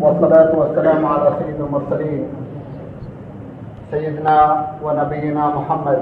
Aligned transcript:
والصلاة 0.00 0.52
والسلام 0.58 1.06
على 1.06 1.32
سيد 1.40 1.56
المرسلين 1.60 2.24
سيدنا 3.90 4.66
ونبينا 4.84 5.44
محمد 5.48 6.00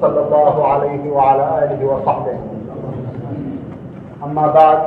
صلى 0.00 0.20
الله 0.26 0.66
عليه 0.66 1.10
وعلى 1.10 1.46
آله 1.62 1.80
وصحبه. 1.86 2.36
أما 4.24 4.46
بعد 4.46 4.78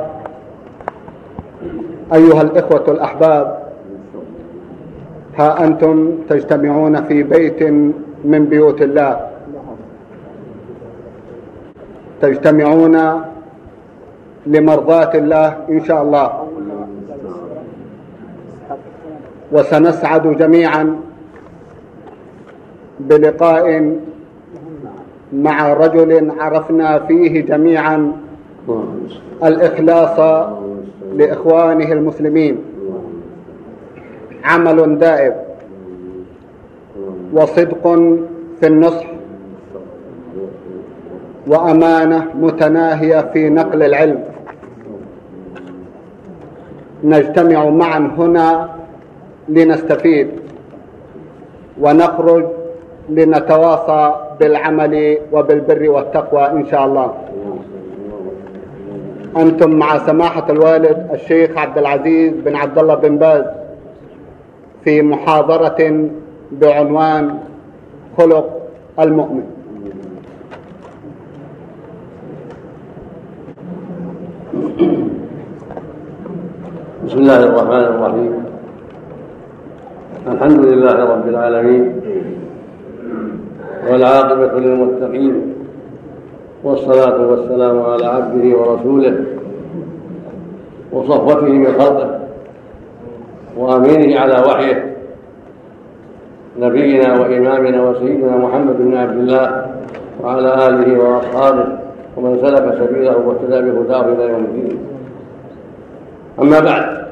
أيها 2.14 2.42
الإخوة 2.42 2.84
الأحباب 2.88 3.46
ها 5.38 5.64
أنتم 5.64 6.12
تجتمعون 6.28 7.04
في 7.04 7.22
بيت 7.22 7.62
من 8.24 8.46
بيوت 8.48 8.82
الله. 8.82 9.20
تجتمعون 12.20 12.96
لمرضاة 14.46 15.12
الله 15.14 15.56
إن 15.68 15.80
شاء 15.84 16.02
الله. 16.02 16.45
وسنسعد 19.52 20.36
جميعا 20.36 20.96
بلقاء 23.00 23.96
مع 25.32 25.72
رجل 25.72 26.32
عرفنا 26.38 26.98
فيه 26.98 27.40
جميعا 27.40 28.12
الإخلاص 29.44 30.46
لإخوانه 31.14 31.92
المسلمين. 31.92 32.58
عمل 34.44 34.98
دائب 34.98 35.34
وصدق 37.32 37.82
في 38.60 38.66
النصح 38.66 39.06
وأمانة 41.46 42.26
متناهية 42.40 43.30
في 43.32 43.48
نقل 43.48 43.82
العلم. 43.82 44.24
نجتمع 47.04 47.68
معا 47.68 47.98
هنا 48.18 48.75
لنستفيد 49.48 50.28
ونخرج 51.80 52.44
لنتواصى 53.08 54.14
بالعمل 54.40 55.18
وبالبر 55.32 55.90
والتقوى 55.90 56.46
إن 56.46 56.66
شاء 56.66 56.84
الله. 56.86 57.14
أنتم 59.36 59.70
مع 59.70 59.98
سماحة 59.98 60.46
الوالد 60.50 61.08
الشيخ 61.14 61.58
عبد 61.58 61.78
العزيز 61.78 62.32
بن 62.32 62.56
عبد 62.56 62.78
الله 62.78 62.94
بن 62.94 63.16
باز 63.18 63.44
في 64.84 65.02
محاضرة 65.02 66.08
بعنوان 66.52 67.38
خلق 68.18 68.46
المؤمن. 69.00 69.46
بسم 77.04 77.18
الله 77.18 77.44
الرحمن 77.44 77.84
الرحيم. 77.94 78.55
الحمد 80.26 80.66
لله 80.66 81.04
رب 81.04 81.28
العالمين 81.28 82.00
والعاقبة 83.90 84.60
للمتقين 84.60 85.54
والصلاة 86.64 87.26
والسلام 87.26 87.82
على 87.82 88.06
عبده 88.06 88.58
ورسوله 88.58 89.24
وصفوته 90.92 91.48
من 91.48 91.66
خلقه 91.78 92.20
وأمينه 93.56 94.20
على 94.20 94.34
وحيه 94.48 94.96
نبينا 96.58 97.20
وإمامنا 97.20 97.82
وسيدنا 97.82 98.36
محمد 98.36 98.76
بن 98.78 98.96
عبد 98.96 99.18
الله 99.18 99.66
وعلى 100.22 100.68
آله 100.68 100.98
وأصحابه 101.02 101.66
ومن 102.16 102.38
سلك 102.42 102.74
سبيله 102.80 103.16
واهتدى 103.16 103.70
بهداه 103.70 104.04
إلى 104.08 104.32
يوم 104.32 104.44
الدين. 104.44 104.78
أما 106.42 106.60
بعد 106.60 107.05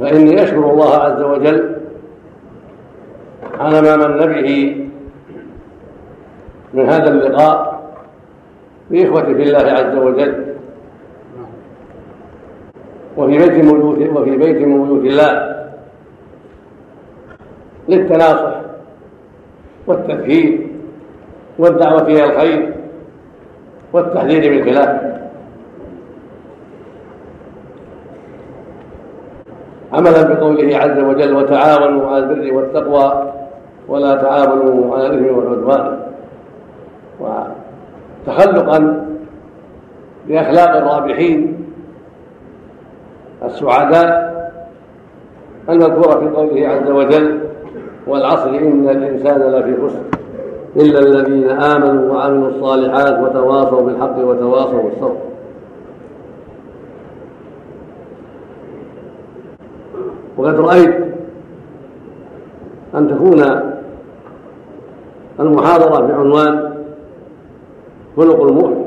فإني 0.00 0.42
أشكر 0.42 0.70
الله 0.70 0.94
عز 0.94 1.22
وجل 1.22 1.76
على 3.60 3.80
ما 3.80 3.96
من 3.96 4.16
به 4.18 4.76
من 6.74 6.88
هذا 6.88 7.08
اللقاء 7.08 7.82
بإخوتي 8.90 9.34
في 9.34 9.42
الله 9.42 9.72
عز 9.72 9.96
وجل 9.96 10.44
وفي 13.16 13.38
بيت 13.38 13.64
ملوك 13.64 14.16
وفي 14.16 14.36
بيت 14.36 14.56
من 14.56 14.84
بيوت 14.84 15.04
الله 15.04 15.52
للتناصح 17.88 18.60
والتذكير 19.86 20.66
والدعوة 21.58 22.02
إلى 22.02 22.24
الخير 22.24 22.74
والتحذير 23.92 24.40
بالخلاف 24.40 25.11
عملا 29.92 30.22
بقوله 30.22 30.76
عز 30.76 30.98
وجل 30.98 31.36
وتعاونوا 31.36 32.10
على 32.10 32.18
البر 32.18 32.54
والتقوى 32.54 33.32
ولا 33.88 34.14
تعاونوا 34.14 34.96
على 34.96 35.06
الإثم 35.06 35.36
والعدوان. 35.38 35.98
وتخلقا 37.20 39.06
باخلاق 40.28 40.76
الرابحين 40.76 41.64
السعداء 43.44 44.32
المذكورة 45.68 46.20
في 46.20 46.28
قوله 46.28 46.68
عز 46.68 46.90
وجل 46.90 47.40
والعصر 48.06 48.48
إن 48.50 48.88
الإنسان 48.88 49.40
لفي 49.40 49.76
خسر 49.82 50.02
إلا 50.76 50.98
الذين 50.98 51.50
آمنوا 51.50 52.14
وعملوا 52.14 52.48
الصالحات 52.48 53.18
وتواصوا 53.18 53.82
بالحق 53.82 54.18
وتواصوا 54.18 54.82
بالصبر. 54.82 55.31
وقد 60.42 60.54
رأيت 60.54 60.94
أن 62.94 63.08
تكون 63.08 63.42
المحاضرة 65.40 66.06
بعنوان 66.06 66.72
خلق 68.16 68.42
المؤمن 68.42 68.84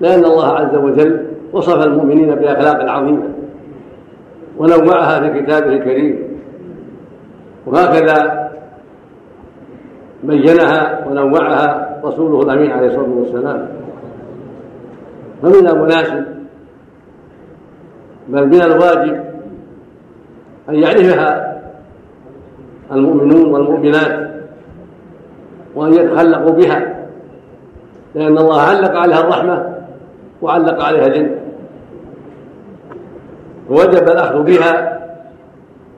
لأن 0.00 0.24
الله 0.24 0.46
عز 0.46 0.74
وجل 0.74 1.26
وصف 1.52 1.86
المؤمنين 1.86 2.34
بأخلاق 2.34 2.90
عظيمة 2.90 3.28
ونوعها 4.58 5.20
في 5.20 5.42
كتابه 5.42 5.66
الكريم 5.66 6.18
وهكذا 7.66 8.50
بينها 10.24 11.06
ونوعها 11.08 12.00
رسوله 12.04 12.42
الأمين 12.42 12.70
عليه 12.70 12.86
الصلاة 12.86 13.08
والسلام. 13.08 13.68
فمن 15.42 15.68
المناسب 15.68 16.24
بل 18.28 18.46
من 18.46 18.62
الواجب 18.62 19.25
أن 20.68 20.74
يعرفها 20.74 21.62
المؤمنون 22.92 23.52
والمؤمنات 23.52 24.30
وأن 25.74 25.92
يتخلقوا 25.92 26.50
بها 26.50 26.96
لأن 28.14 28.38
الله 28.38 28.60
علق 28.60 28.96
عليها 28.96 29.20
الرحمة 29.20 29.74
وعلق 30.42 30.84
عليها 30.84 31.06
الجنة 31.06 31.36
ووجب 33.70 34.02
الأخذ 34.02 34.42
بها 34.42 34.98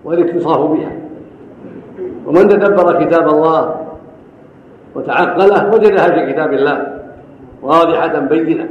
والاتصاف 0.05 0.61
بها. 0.61 0.93
ومن 2.27 2.49
تدبر 2.49 3.05
كتاب 3.05 3.29
الله 3.29 3.75
وتعقله 4.95 5.71
وجدها 5.75 6.11
في 6.11 6.33
كتاب 6.33 6.53
الله 6.53 6.99
واضحة 7.63 8.19
بينة. 8.19 8.69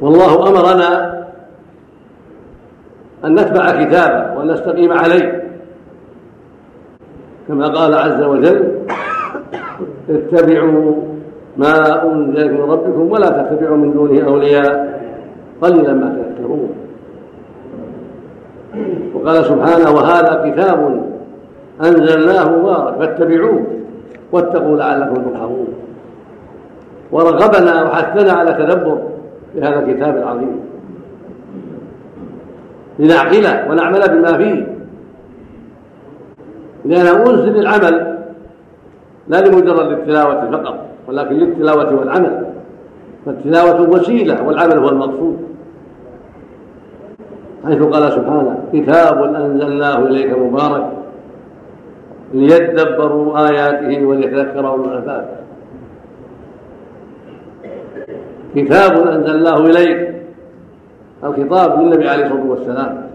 والله 0.00 0.48
أمرنا 0.48 1.20
أن 3.24 3.34
نتبع 3.34 3.84
كتابه 3.84 4.38
وأن 4.38 4.46
نستقيم 4.50 4.92
عليه. 4.92 5.44
كما 7.48 7.68
قال 7.68 7.94
عز 7.94 8.22
وجل 8.22 8.78
اتبعوا 10.10 10.94
ما 11.56 12.04
أنزل 12.12 12.54
من 12.54 12.60
ربكم 12.60 13.10
ولا 13.10 13.28
تتبعوا 13.28 13.76
من 13.76 13.92
دونه 13.92 14.26
أولياء 14.26 15.00
قليلا 15.62 15.92
ما 15.92 16.16
تذكرون. 16.16 16.70
وقال 19.14 19.44
سبحانه 19.44 19.90
وهذا 19.90 20.50
كتاب 20.50 21.10
أنزلناه 21.80 22.56
مبارك 22.56 22.98
فاتبعوه 22.98 23.66
واتقوا 24.32 24.76
لعلكم 24.76 25.14
ترحمون 25.14 25.68
ورغبنا 27.12 27.82
وحثنا 27.84 28.32
على 28.32 28.52
تدبر 28.52 28.98
في 29.52 29.60
هذا 29.60 29.78
الكتاب 29.78 30.16
العظيم. 30.16 30.60
لنعقله 32.98 33.70
ونعمل 33.70 34.00
بما 34.08 34.38
فيه. 34.38 34.66
لأنه 36.84 37.30
أنزل 37.30 37.52
للعمل 37.52 38.18
لا 39.28 39.40
لمجرد 39.40 39.92
التلاوة 39.92 40.50
فقط 40.50 40.86
ولكن 41.08 41.34
للتلاوة 41.34 41.94
والعمل. 41.94 42.46
فالتلاوة 43.26 43.90
وسيلة 43.90 44.42
والعمل 44.42 44.78
هو 44.78 44.88
المقصود. 44.88 45.38
حيث 47.64 47.82
قال 47.82 48.12
سبحانه 48.12 48.58
كتاب 48.72 49.22
أنزلناه 49.22 49.98
إليك 49.98 50.38
مبارك 50.38 50.86
ليدبروا 52.34 53.48
آياته 53.48 54.04
وليتذكر 54.04 54.68
أولو 54.68 54.84
الألباب 54.84 55.28
كتاب 58.54 59.08
أنزلناه 59.08 59.56
إليك. 59.56 60.14
الخطاب 61.24 61.80
للنبي 61.80 62.08
عليه 62.08 62.26
الصلاة 62.26 62.46
والسلام. 62.46 63.10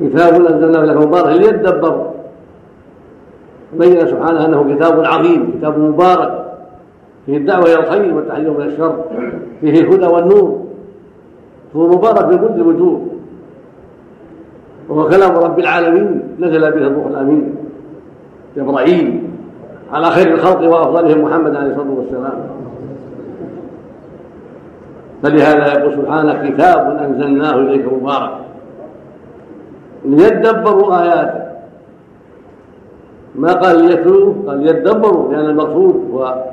كتاب 0.00 0.34
أنزلناه 0.34 0.84
إليك. 0.84 0.96
مبارك. 0.96 1.40
ليدبروا 1.40 2.04
بين 3.78 4.06
سبحانه 4.06 4.44
أنه 4.44 4.74
كتاب 4.74 5.04
عظيم 5.04 5.54
كتاب 5.58 5.78
مبارك. 5.78 6.44
فيه 7.26 7.36
الدعوة 7.36 7.64
إلى 7.64 7.74
الخير 7.74 8.14
والتحذير 8.14 8.50
من 8.50 8.66
الشر. 8.66 9.04
فيه 9.60 9.80
الهدى 9.80 10.06
والنور. 10.06 10.62
هو 11.76 11.88
مبارك 11.88 12.24
من 12.24 12.38
كل 12.38 12.60
الوجوه 12.60 13.06
وهو 14.88 15.08
كلام 15.08 15.36
رب 15.36 15.58
العالمين. 15.58 16.22
نزل 16.38 16.60
به 16.60 16.86
الروح 16.86 17.06
الأمين. 17.06 17.54
جبرائيل. 18.56 19.21
على 19.92 20.06
خير 20.06 20.34
الخلق 20.34 20.60
وأفضلهم 20.60 21.22
محمد 21.24 21.56
عليه 21.56 21.70
الصلاة 21.70 21.90
والسلام. 21.90 22.32
فلهذا 25.22 25.78
يقول 25.78 25.92
سبحانه 25.94 26.50
كتاب 26.50 26.96
أنزلناه 26.96 27.54
إليك 27.54 27.92
مبارك 27.92 28.30
ليدبروا 30.04 31.02
آياته. 31.02 31.42
ما 33.34 33.52
قال 33.52 33.84
ليتلوه 33.84 34.44
قال 34.46 34.58
ليدبروا 34.58 35.32
لأن 35.32 35.44
المقصود 35.44 36.10
هو 36.12 36.44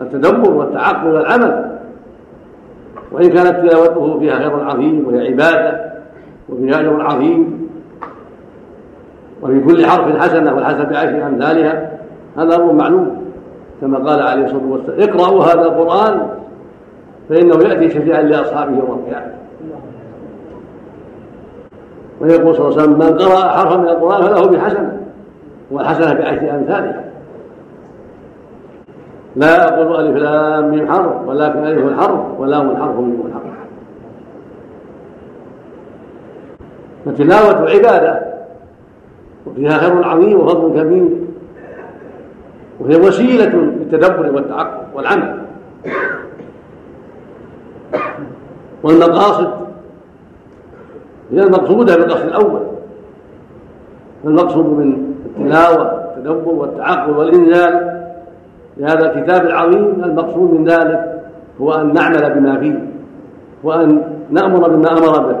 التدبر 0.00 0.50
والتعقل 0.50 1.08
والعمل. 1.08 1.78
وإن 3.12 3.30
كانت 3.30 3.56
تلاوته 3.56 4.18
فيها 4.18 4.34
خير 4.34 4.64
عظيم 4.64 5.06
وهي 5.06 5.26
عبادة 5.28 5.92
وفيها 6.48 6.80
أجر 6.80 7.02
عظيم. 7.02 7.68
وفي 9.42 9.60
كل 9.60 9.86
حرف 9.86 10.16
حسنة 10.18 10.54
والحسنة 10.54 10.84
بعشر 10.84 11.26
أمثالها. 11.26 11.91
هذا 12.36 12.56
أمر 12.56 12.72
معلوم 12.72 13.22
كما 13.80 13.98
قال 13.98 14.22
عليه 14.22 14.44
الصلاة 14.44 14.66
والسلام 14.70 15.00
اقرأوا 15.00 15.44
هذا 15.44 15.62
القرآن 15.62 16.28
فإنه 17.28 17.68
يأتي 17.68 17.90
شفيعا 17.90 18.22
لأصحابه 18.22 18.70
يوم 18.70 18.98
القيامة. 18.98 19.32
ويقول 22.20 22.56
صلى 22.56 22.68
الله 22.68 22.80
عليه 22.80 22.82
وسلم 22.82 22.98
من 22.98 23.18
قرأ 23.18 23.48
حرفا 23.48 23.76
من 23.76 23.88
القرآن 23.88 24.22
فله 24.22 24.46
بحسنة 24.46 25.00
والحسنة 25.70 26.14
بعشر 26.14 26.50
أمثالها. 26.50 27.04
لا 29.36 29.68
أقول 29.68 30.06
ألف 30.06 30.16
لام 30.16 30.70
من 30.70 30.88
حرف 30.88 31.28
ولكن 31.28 31.66
ألف 31.66 31.86
الحرف 31.86 32.20
ولام 32.38 32.76
حرف 32.76 32.98
من 32.98 33.32
حرف 33.34 33.52
فتلاوة 37.06 37.70
عبادة 37.70 38.22
وفيها 39.46 39.78
خير 39.78 40.04
عظيم 40.04 40.40
وفضل 40.40 40.82
كبير. 40.82 41.21
وهي 42.82 42.96
وسيلة 42.96 43.54
للتدبر 43.54 44.34
والتعقل 44.34 44.84
والعمل. 44.94 45.42
والمقاصد 48.82 49.48
هي 51.32 51.42
المقصودة 51.42 51.96
بالقصد 51.96 52.26
الأول. 52.26 52.60
المقصود 54.24 54.66
من 54.66 55.14
التلاوة 55.26 55.94
والتدبر 56.16 56.48
والتعقل 56.48 57.10
والإنزال 57.10 58.02
لهذا 58.76 59.12
الكتاب 59.12 59.46
العظيم. 59.46 60.04
المقصود 60.04 60.52
من 60.54 60.64
ذلك 60.64 61.22
هو 61.60 61.72
أن 61.72 61.92
نعمل 61.92 62.34
بما 62.34 62.58
فيه 62.60 62.88
وأن 63.62 64.02
نأمر 64.30 64.68
بما 64.68 64.92
أمر 64.92 65.18
به 65.18 65.36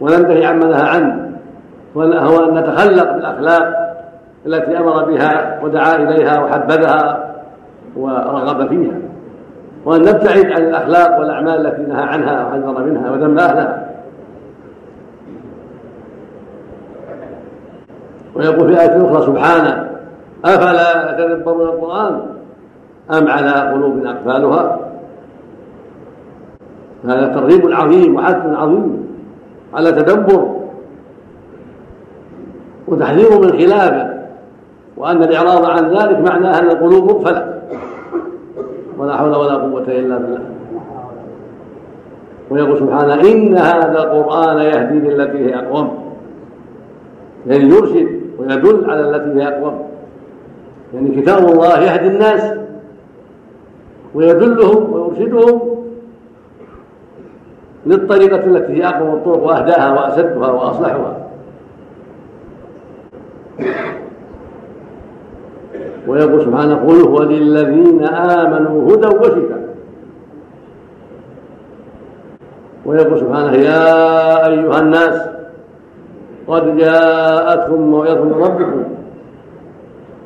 وننتهي 0.00 0.44
عما 0.44 0.66
نهى 0.66 0.88
عنه 0.88 1.30
هو 1.96 2.44
أن 2.44 2.54
نتخلق 2.54 3.12
بالأخلاق. 3.12 3.83
التي 4.46 4.78
أمر 4.78 5.04
بها 5.04 5.60
ودعا 5.62 5.96
إليها 5.96 6.40
وحبذها 6.40 7.34
ورغب 7.96 8.68
فيها. 8.68 8.98
وأن 9.84 10.00
نبتعد 10.00 10.46
عن 10.46 10.62
الأخلاق 10.62 11.18
والأعمال 11.20 11.66
التي 11.66 11.82
نهى 11.82 12.02
عنها 12.02 12.46
وحذر 12.46 12.84
منها 12.84 13.10
وذم 13.10 13.38
أهلها. 13.38 13.90
ويقول 18.34 18.74
في 18.74 18.80
آية 18.80 19.06
أخرى 19.06 19.26
سبحانه 19.26 19.90
أفلا 20.44 21.12
يتدبرون 21.12 21.68
القرآن 21.68 22.20
أم 23.10 23.28
على 23.28 23.50
قلوب 23.50 24.06
أقفالها؟ 24.06 24.78
هذا 27.04 27.26
ترغيب 27.26 27.72
عظيم 27.72 28.16
وحث 28.16 28.36
عظيم 28.46 29.06
على 29.74 29.92
تدبر 29.92 30.56
وتحذير 32.88 33.40
من 33.40 33.58
خلافه. 33.58 34.13
وأن 34.96 35.22
الإعراض 35.22 35.64
عن 35.64 35.90
ذلك 35.90 36.18
معناه 36.30 36.58
أن 36.58 36.66
القلوب 36.70 37.04
مقفلة. 37.04 37.62
ولا 38.98 39.16
حول 39.16 39.36
ولا 39.36 39.54
قوة 39.54 39.82
إلا 39.88 40.18
بالله. 40.18 40.40
ويقول 42.50 42.78
سبحانه 42.78 43.14
إن 43.14 43.56
هذا 43.56 44.02
القرآن 44.02 44.58
يهدي 44.58 44.98
للتي 44.98 45.38
هي 45.38 45.54
أقوم. 45.58 45.98
يعني 47.46 47.64
يرشد 47.64 48.20
ويدل 48.38 48.90
على 48.90 49.00
التي 49.00 49.42
هي 49.42 49.48
أقوم. 49.48 49.82
يعني 50.94 51.20
كتاب 51.22 51.48
الله 51.48 51.80
يهدي 51.80 52.08
الناس 52.08 52.54
ويدلهم 54.14 54.92
ويرشدهم 54.92 55.60
للطريقة 57.86 58.44
التي 58.44 58.72
هي 58.72 58.88
أقوم 58.88 59.14
الطرق 59.14 59.42
وأهداها 59.42 59.92
وأسدها 59.92 60.50
وأصلحها. 60.50 61.16
ويقول 66.08 66.44
سبحانه 66.44 66.74
قل 66.74 67.00
هو 67.00 67.22
للذين 67.22 68.04
آمنوا 68.04 68.94
هدى 68.94 69.06
وشفاء. 69.06 69.64
ويقول 72.86 73.20
سبحانه 73.20 73.52
يا 73.52 74.46
أيها 74.46 74.78
الناس 74.80 75.28
قد 76.48 76.76
جاءتكم 76.76 77.80
موعظة 77.80 78.24
من 78.24 78.32
ربكم 78.32 78.82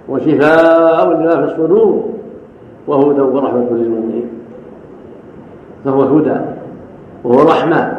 وشفاء 0.08 1.10
لما 1.10 1.46
في 1.46 1.52
الصدور 1.52 2.04
وهدى 2.86 3.20
ورحمة 3.20 3.70
للمؤمنين. 3.70 4.28
فهو 5.84 6.02
هدى 6.02 6.40
وهو 7.24 7.42
رحمة 7.42 7.98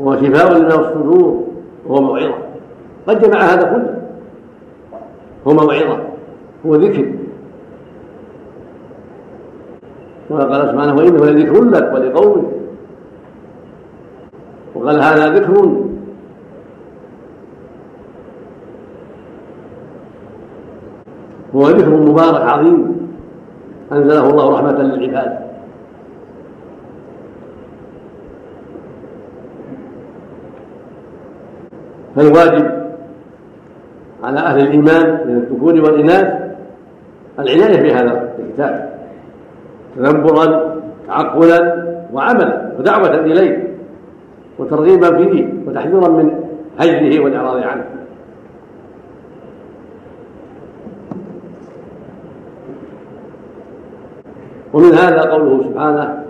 وهو 0.00 0.16
شفاء 0.16 0.52
لما 0.58 0.70
في 0.70 0.78
الصدور 0.78 1.44
وهو 1.86 2.00
موعظة. 2.00 2.34
قد 3.06 3.20
جمع 3.20 3.40
هذا 3.40 3.62
كله. 3.62 3.94
هو 5.46 5.52
موعظة. 5.54 6.15
هو 6.66 6.74
ذكر. 6.74 7.12
كما 10.28 10.44
قال 10.44 10.68
سبحانه 10.70 10.94
وإنه 10.94 11.24
لذكر 11.24 11.64
لك 11.64 11.92
ولقومك. 11.94 12.44
وقال 14.74 15.00
هذا 15.02 15.34
ذكر. 15.34 15.76
هو 21.54 21.68
ذكر 21.68 21.90
مبارك 21.90 22.42
عظيم. 22.42 23.08
أنزله 23.92 24.30
الله 24.30 24.54
رحمة 24.54 24.82
للعباد. 24.82 25.46
فالواجب 32.16 32.70
على 34.22 34.40
أهل 34.40 34.60
الإيمان 34.60 35.26
من 35.26 35.36
الذكور 35.36 35.74
والإناث 35.74 36.45
العناية 37.38 37.82
بهذا 37.82 38.34
الكتاب. 38.38 38.96
تدبرا 39.96 40.76
تعقلا 41.06 41.86
وعملا 42.12 42.72
ودعوة 42.78 43.14
إليه 43.14 43.74
وترغيبا 44.58 45.16
فيه 45.16 45.52
وتحذيرا 45.66 46.08
من 46.08 46.44
هجره 46.78 47.24
والإعراض 47.24 47.56
عنه. 47.56 47.84
ومن 54.72 54.94
هذا 54.94 55.20
قوله 55.20 55.62
سبحانه 55.62 56.22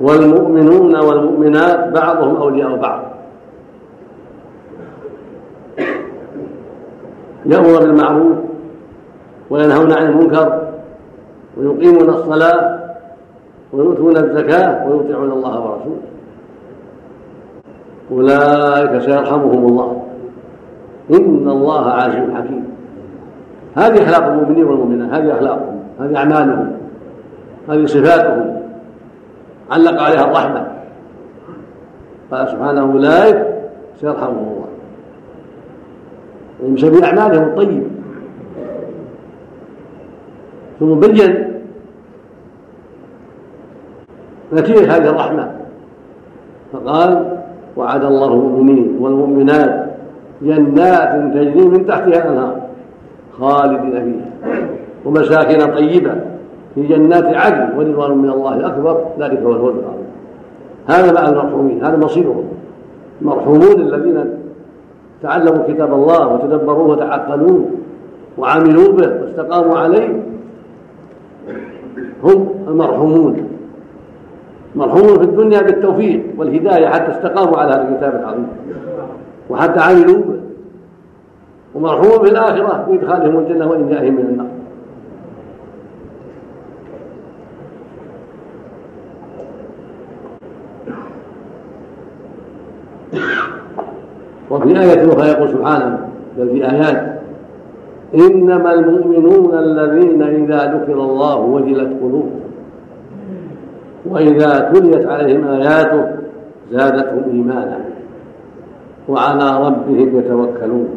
والمؤمنون 0.00 0.96
والمؤمنات 0.96 1.88
بعضهم 1.88 2.36
أولياء 2.36 2.76
بعض. 2.76 3.17
يأمر 7.48 7.80
بالمعروف 7.80 8.36
وينهون 9.50 9.92
عن 9.92 10.06
المنكر 10.06 10.68
ويقيمون 11.56 12.08
الصلاة 12.08 12.78
ويؤتون 13.72 14.16
الزكاة 14.16 14.86
ويطيعون 14.86 15.32
الله 15.32 15.60
ورسوله. 15.60 16.00
أولئك 18.12 19.02
سيرحمهم 19.02 19.66
الله. 19.66 20.02
إن 21.10 21.48
الله 21.48 21.90
عزيز 21.90 22.30
حكيم. 22.34 22.64
هذه 23.76 24.02
أخلاق 24.02 24.26
المؤمنين 24.26 24.64
والمؤمنات 24.64 25.12
هذه 25.12 25.32
أخلاقهم 25.36 25.80
هذه 26.00 26.16
أعمالهم 26.16 26.72
هذه 27.68 27.86
صفاتهم. 27.86 28.62
علق 29.70 30.02
عليها 30.02 30.24
الرحمة. 30.24 30.66
قال 32.32 32.48
سبحانه 32.48 32.92
أولئك 32.92 33.46
سيرحمهم 34.00 34.38
الله. 34.38 34.57
من 36.62 36.76
سبيل 36.76 37.04
أعمالهم 37.04 37.44
الطيبة 37.44 37.86
ثم 40.80 40.94
بين 40.94 41.48
نتيجة 44.52 44.96
هذه 44.96 45.08
الرحمة. 45.08 45.50
فقال 46.72 47.38
وعد 47.76 48.04
الله 48.04 48.32
المؤمنين 48.32 48.96
والمؤمنات 49.00 49.90
جنات 50.42 51.34
تجري 51.34 51.68
من 51.68 51.86
تحتها 51.86 52.06
الأنهار 52.06 52.60
خالدين 53.38 53.90
فيها 53.90 54.58
ومساكن 55.04 55.74
طيبة 55.74 56.14
في 56.74 56.86
جنات 56.86 57.24
عدن 57.24 57.78
ورضوان 57.78 58.18
من 58.18 58.30
الله 58.30 58.66
أكبر 58.66 59.04
ذلك 59.20 59.38
هو 59.38 59.52
الفوز 59.52 59.74
العظيم. 59.74 60.08
هذا 60.86 61.12
مع 61.12 61.28
المرحومين 61.28 61.84
هذا 61.84 61.96
مصيرهم. 61.96 62.44
المرحومون 63.22 63.80
الذين 63.80 64.24
تعلموا 65.22 65.64
كتاب 65.68 65.94
الله 65.94 66.34
وتدبروه 66.34 66.86
وتعقلوه 66.88 67.64
وعملوا 68.38 68.92
به 68.92 69.22
واستقاموا 69.22 69.78
عليه 69.78 70.22
هم 72.24 72.48
المرحومون. 72.68 73.48
مرحومون 74.76 75.18
في 75.18 75.24
الدنيا 75.24 75.62
بالتوفيق 75.62 76.22
والهداية 76.38 76.86
حتى 76.86 77.10
استقاموا 77.10 77.58
على 77.58 77.72
هذا 77.72 77.88
الكتاب 77.88 78.14
العظيم 78.14 78.48
وحتى 79.50 79.80
عملوا 79.80 80.16
به. 80.16 80.40
ومرحوم 81.74 82.24
في 82.24 82.30
الآخرة 82.30 82.86
بإدخالهم 82.88 83.38
الجنة 83.38 83.70
وإنجائهم 83.70 84.14
من 84.14 84.20
النار. 84.20 84.46
وفي 94.50 94.80
آية 94.80 95.12
أخرى 95.12 95.28
يقول 95.28 95.48
سبحانه 95.48 96.08
بل 96.38 96.48
في 96.48 96.70
آيات 96.70 97.18
إنما 98.14 98.74
المؤمنون 98.74 99.58
الذين 99.58 100.22
إذا 100.22 100.74
ذكر 100.74 100.92
الله 100.92 101.36
وجلت 101.36 102.00
قلوبهم 102.00 102.40
وإذا 104.06 104.70
تليت 104.74 105.06
عليهم 105.06 105.48
آياته 105.48 106.04
زادتهم 106.72 107.22
إيمانا 107.32 107.78
وعلى 109.08 109.66
ربهم 109.66 110.18
يتوكلون. 110.18 110.88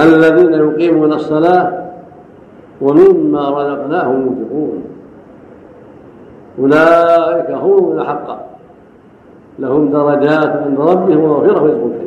الذين 0.00 0.52
يقيمون 0.52 1.12
الصلاة 1.12 1.86
ومما 2.80 3.50
رزقناهم 3.50 4.26
ينفقون. 4.26 4.82
أولئك 6.58 7.50
هم 7.50 8.00
حقا 8.00 8.46
لهم 9.58 9.90
درجات 9.90 10.48
عند 10.48 10.80
ربهم 10.80 11.20
ومغفرة 11.24 11.62
ورزق 11.62 11.80
كريم 11.80 12.05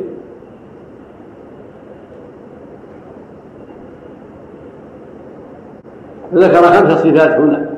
ذكر 6.34 6.62
خمس 6.62 6.92
صفات 6.92 7.30
هنا. 7.40 7.70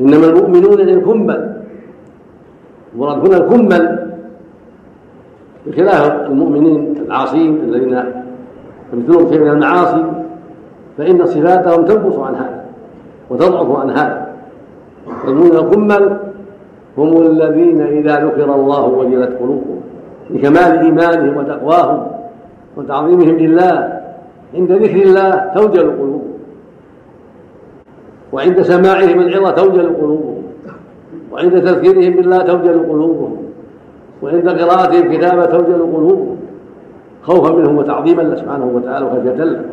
إنما 0.00 0.26
المؤمنون 0.26 0.80
الكمل 0.80 1.56
المراد 2.94 3.26
هنا 3.26 3.36
الكمل 3.36 4.06
بخلاف 5.66 6.26
المؤمنين 6.30 6.94
العاصين 7.06 7.60
الذين 7.64 8.02
يمثلون 8.92 9.28
شيء 9.32 9.40
من 9.40 9.48
المعاصي 9.48 10.04
فإن 10.98 11.26
صفاتهم 11.26 11.84
تنقص 11.84 12.18
عن 12.18 12.34
هذا 12.34 12.64
وتضعف 13.30 13.76
عن 13.80 13.90
هذا. 13.90 14.26
المؤمنون 15.28 15.56
الكمل 15.56 16.18
هم 16.98 17.22
الذين 17.22 17.80
إذا 17.80 18.24
ذكر 18.24 18.54
الله 18.54 18.84
وجلت 18.84 19.36
قلوبهم 19.40 19.80
لكمال 20.30 20.78
إيمانهم 20.78 21.36
وتقواهم 21.36 22.06
وتعظيمهم 22.76 23.36
لله 23.36 24.00
عند 24.54 24.72
ذكر 24.72 25.02
الله 25.02 25.30
توجل 25.54 25.80
قلوبهم 25.80 26.05
وعند 28.36 28.62
سماعهم 28.62 29.20
العظة 29.20 29.50
توجل 29.50 29.96
قلوبهم. 29.96 30.42
وعند 31.32 31.54
تذكيرهم 31.64 32.16
بالله 32.16 32.38
توجل 32.38 32.76
قلوبهم. 32.78 33.36
وعند 34.22 34.48
قراءتهم 34.48 35.16
كتابة 35.16 35.44
توجل 35.44 35.80
قلوبهم. 35.94 36.36
خوفا 37.22 37.50
منهم 37.52 37.78
وتعظيما 37.78 38.22
له 38.22 38.36
سبحانه 38.36 38.66
وتعالى 38.74 39.04
وخشية 39.06 39.44
له 39.44 39.64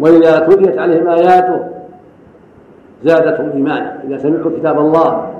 وإذا 0.00 0.38
تليت 0.38 0.78
عليهم 0.78 1.08
آياته 1.08 1.60
زادتهم 3.04 3.50
إيمانا. 3.54 4.02
إذا 4.04 4.18
سمعوا 4.18 4.58
كتاب 4.58 4.78
الله 4.78 5.30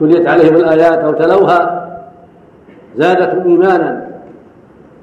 تليت 0.00 0.28
عليهم 0.28 0.54
الآيات 0.56 0.98
أو 0.98 1.12
تلوها 1.12 1.88
زادتهم 2.96 3.48
إيمانا. 3.50 4.12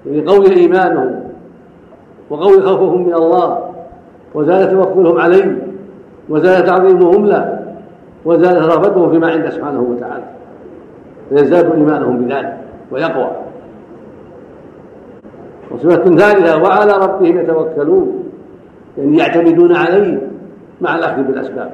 لقوي 0.05 0.55
إيمانهم 0.55 1.19
وقوي 2.29 2.61
خوفهم 2.61 3.07
من 3.07 3.13
الله 3.13 3.68
وزاد 4.33 4.71
توكلهم 4.71 5.17
عليه 5.17 5.57
وزاد 6.29 6.65
تعظيمهم 6.65 7.25
له 7.25 7.59
وزاد 8.25 8.57
رغبتهم 8.57 9.11
فيما 9.11 9.31
عنده 9.31 9.49
سبحانه 9.49 9.81
وتعالى. 9.81 10.23
فيزداد 11.29 11.71
إيمانهم 11.71 12.17
بذلك 12.17 12.57
ويقوى. 12.91 13.31
وصفة 15.71 16.15
ثالثة 16.15 16.63
وعلى 16.63 16.91
ربهم 16.91 17.39
يتوكلون 17.39 18.23
يعني 18.97 19.17
يعتمدون 19.17 19.75
عليه 19.75 20.21
مع 20.81 20.95
الأخذ 20.95 21.23
بالأسباب. 21.23 21.71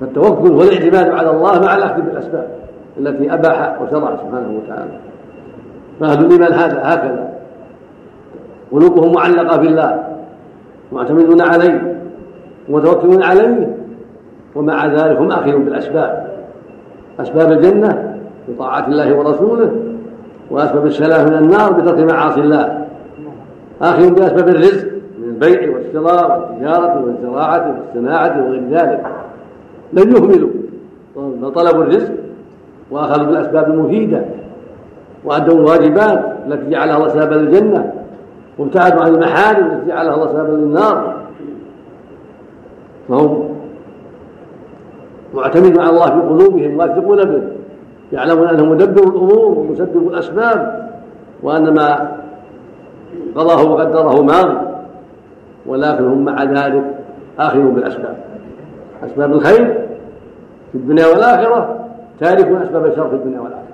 فالتوكل 0.00 0.52
هو 0.52 0.62
الاعتماد 0.62 1.08
على 1.08 1.30
الله 1.30 1.60
مع 1.60 1.76
الأخذ 1.76 2.02
بالأسباب 2.02 2.48
التي 2.98 3.34
أباح 3.34 3.82
وشرع 3.82 4.16
سبحانه 4.16 4.60
وتعالى. 4.64 4.98
فأهل 6.00 6.24
الإيمان 6.24 6.52
هذا 6.52 6.80
هكذا. 6.84 7.38
قلوبهم 8.72 9.12
معلقة 9.12 9.56
بالله. 9.56 10.17
معتمدون 10.92 11.40
عليه 11.40 12.00
ومتوكلون 12.68 13.22
عليه 13.22 13.76
ومع 14.54 14.86
ذلك 14.86 15.16
هم 15.16 15.32
آخذون 15.32 15.64
بالأسباب. 15.64 16.28
أسباب 17.20 17.52
الجنة 17.52 18.14
بطاعة 18.48 18.86
الله 18.88 19.16
ورسوله 19.18 19.70
وأسباب 20.50 20.86
السلام 20.86 21.26
من 21.26 21.34
النار 21.34 21.72
بترك 21.72 22.12
معاصي 22.12 22.40
الله. 22.40 22.86
آخذ 23.82 24.14
بأسباب 24.14 24.48
الرزق 24.48 24.86
من 25.18 25.28
البيع 25.28 25.74
والشراء 25.74 26.40
والتجارة 26.40 27.04
والزراعة 27.04 27.74
والصناعة 27.78 28.44
وغير 28.46 28.62
ذلك. 28.70 29.06
لم 29.92 30.10
يهملوا 30.16 30.50
طلبوا 31.54 31.82
الرزق 31.82 32.12
وأخذوا 32.90 33.26
بالأسباب 33.26 33.70
المفيدة 33.70 34.24
وأدوا 35.24 35.54
الواجبات 35.54 36.24
التي 36.46 36.70
جعلها 36.70 36.96
الله 36.96 37.08
سبب 37.08 37.32
الجنة 37.32 37.92
وابتعدوا 38.58 39.02
عن 39.02 39.14
المحارم 39.14 39.66
التي 39.66 39.88
جعلها 39.88 40.14
الله 40.14 40.26
سببا 40.26 40.56
للنار. 40.56 41.14
فهم 43.08 43.48
معتمدون 45.34 45.80
على 45.80 45.90
الله 45.90 46.06
في 46.06 46.20
قلوبهم 46.20 46.78
واثقون 46.78 47.24
به 47.24 47.42
يعلمون 48.12 48.48
أنه 48.48 48.64
مدبر 48.64 49.02
الأمور 49.02 49.58
ومسبب 49.58 50.08
الأسباب 50.08 50.88
وأن 51.42 51.74
ما 51.74 52.16
قضاه 53.36 53.70
وقدره 53.70 54.22
ماضي 54.22 54.58
ولكن 55.66 56.04
هم 56.04 56.24
مع 56.24 56.44
ذلك 56.44 56.84
اخذوا 57.38 57.72
بالأسباب. 57.72 58.16
أسباب 59.04 59.32
الخير 59.32 59.86
في 60.72 60.78
الدنيا 60.78 61.06
والآخرة 61.06 61.78
تاركون 62.20 62.62
أسباب 62.62 62.86
الشر 62.86 63.08
في 63.08 63.14
الدنيا 63.14 63.40
والآخرة. 63.40 63.67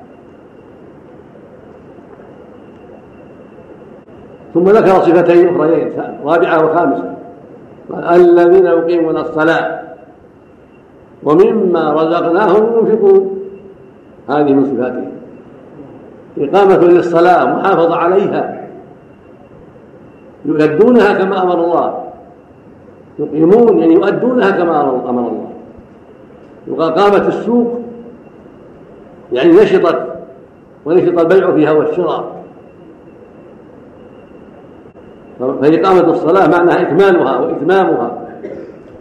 ثم 4.55 4.65
ذكر 4.65 5.03
صفتين 5.03 5.57
أخريين 5.57 5.93
رابعة 6.25 6.65
وخامسة. 6.65 7.15
قال 7.93 8.39
الذين 8.39 8.67
يقيمون 8.67 9.17
الصلاة 9.17 9.81
ومما 11.23 11.93
رزقناهم 11.93 12.79
ينفقون. 12.79 13.39
هذه 14.29 14.53
من 14.53 14.65
صفاتهم. 14.65 15.13
إقامة 16.39 16.89
للصلاة 16.89 17.45
محافظة 17.45 17.97
عليها. 17.97 18.69
يؤدونها 20.45 21.13
كما 21.13 21.43
أمر 21.43 21.65
الله. 21.65 22.05
يقيمون 23.19 23.79
يعني 23.79 23.95
يؤدونها 23.95 24.51
كما 24.51 24.81
أمر 24.81 25.29
الله. 25.29 25.51
يقال 26.67 26.95
قامت 26.95 27.29
السوق 27.29 27.81
يعني 29.33 29.53
نشطت 29.53 30.07
ونشط 30.85 31.19
البيع 31.19 31.55
فيها 31.55 31.73
والشراء 31.73 32.34
فإقامة 35.39 36.11
الصلاة 36.11 36.49
معناها 36.59 36.83
إكمالها 36.83 37.39
وإتمامها 37.39 38.19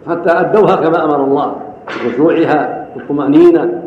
حتى 0.08 0.30
أدوها 0.32 0.76
كما 0.76 1.04
أمر 1.04 1.24
الله 1.24 1.56
بخشوعها 1.86 2.86
والطمأنينة 2.96 3.82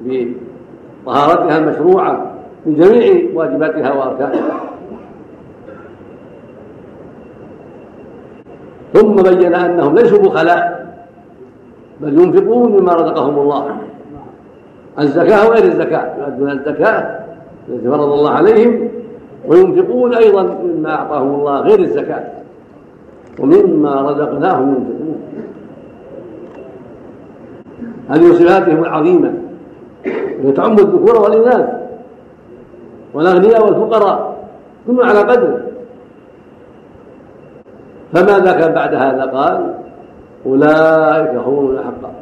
بطهارتها 0.00 1.58
المشروعة 1.58 2.32
من 2.66 2.74
جميع 2.74 3.22
واجباتها 3.34 3.92
وأركانها. 3.92 4.60
ثم 8.92 9.14
بين 9.14 9.54
أنهم 9.54 9.94
ليسوا 9.94 10.18
بخلاء 10.18 10.86
بل 12.00 12.20
ينفقون 12.20 12.72
مما 12.72 12.94
رزقهم 12.94 13.38
الله. 13.38 13.76
الزكاة 14.98 15.48
وغير 15.48 15.64
الزكاة 15.64 16.14
يؤدون 16.18 16.50
الزكاة 16.50 17.20
التي 17.68 17.88
فرض 17.88 18.12
الله 18.12 18.30
عليهم 18.30 18.88
وينفقون 19.48 20.14
أيضا 20.14 20.42
مما 20.42 20.94
أعطاهم 20.94 21.34
الله 21.34 21.60
غير 21.60 21.80
الزكاة. 21.80 22.24
ومما 23.40 24.02
رزقناهم 24.02 24.68
ينفقون. 24.68 25.20
هذه 28.08 28.32
صفاتهم 28.32 28.84
العظيمة. 28.84 29.32
تعم 30.56 30.72
الذكور 30.72 31.22
والإناث 31.22 31.66
والأغنياء 33.14 33.64
والفقراء 33.66 34.36
كل 34.86 35.02
على 35.02 35.18
قدره 35.18 35.60
فماذا 38.12 38.52
كان 38.52 38.74
بعد 38.74 38.94
هذا؟ 38.94 39.24
قال 39.24 39.74
أولئك 40.46 41.34
هم 41.34 41.58
المؤمنون 41.58 41.78
حقا 41.78 42.12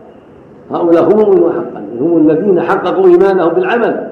هؤلاء 0.71 1.05
هم 1.05 1.53
حقا 1.53 1.85
هم 2.01 2.31
الذين 2.31 2.61
حققوا 2.61 3.07
إيمانهم 3.07 3.49
بالعمل. 3.49 4.09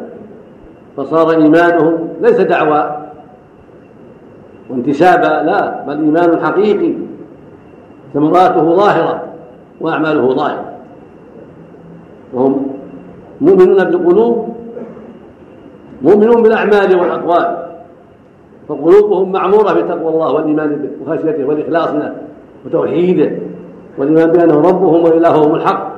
فصار 0.97 1.31
إيمانهم 1.31 2.09
ليس 2.21 2.41
دعوى. 2.41 3.02
وانتسابا 4.73 5.43
لا 5.47 5.85
بل 5.87 6.05
إيمان 6.05 6.45
حقيقي 6.45 6.93
ثمراته 8.15 8.77
ظاهرة 8.77 9.23
وأعماله 9.81 10.35
ظاهرة. 10.35 10.65
وهم 12.33 12.67
مؤمنون 13.41 13.85
بالقلوب 13.85 14.49
مؤمنون 16.03 16.43
بالأعمال 16.43 17.01
والأقوال. 17.01 17.57
فقلوبهم 18.69 19.33
معمورة 19.33 19.73
بتقوى 19.73 20.09
الله 20.09 20.33
والإيمان 20.33 20.91
وخشيته 21.07 21.45
والإخلاص 21.45 21.89
له 21.89 22.15
وتوحيده 22.67 23.31
والإيمان 23.99 24.31
بأنه 24.31 24.61
ربهم 24.61 25.05
وإلههم 25.05 25.55
الحق 25.55 25.93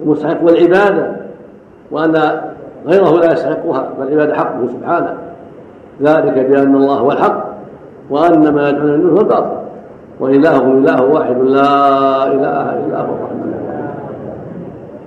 المستحق 0.00 0.44
والعبادة 0.44 1.16
وأن 1.90 2.40
غيره 2.86 3.20
لا 3.20 3.32
يستحقها 3.32 3.90
فالعبادة 3.98 4.34
حقه 4.34 4.68
سبحانه. 4.68 5.16
ذلك 6.02 6.46
بأن 6.46 6.74
الله 6.74 6.94
هو 6.94 7.12
الحق. 7.12 7.47
وأن 8.10 8.54
ما 8.54 8.68
يدعون 8.68 8.90
من 8.92 9.02
دونه 9.02 9.20
الباطل. 9.20 9.68
وإلههم 10.20 10.78
إله 10.78 11.02
واحد 11.04 11.36
لا 11.36 12.26
إله 12.26 12.86
إلا 12.86 13.00
هو 13.00 13.14
الرحمن 13.14 13.48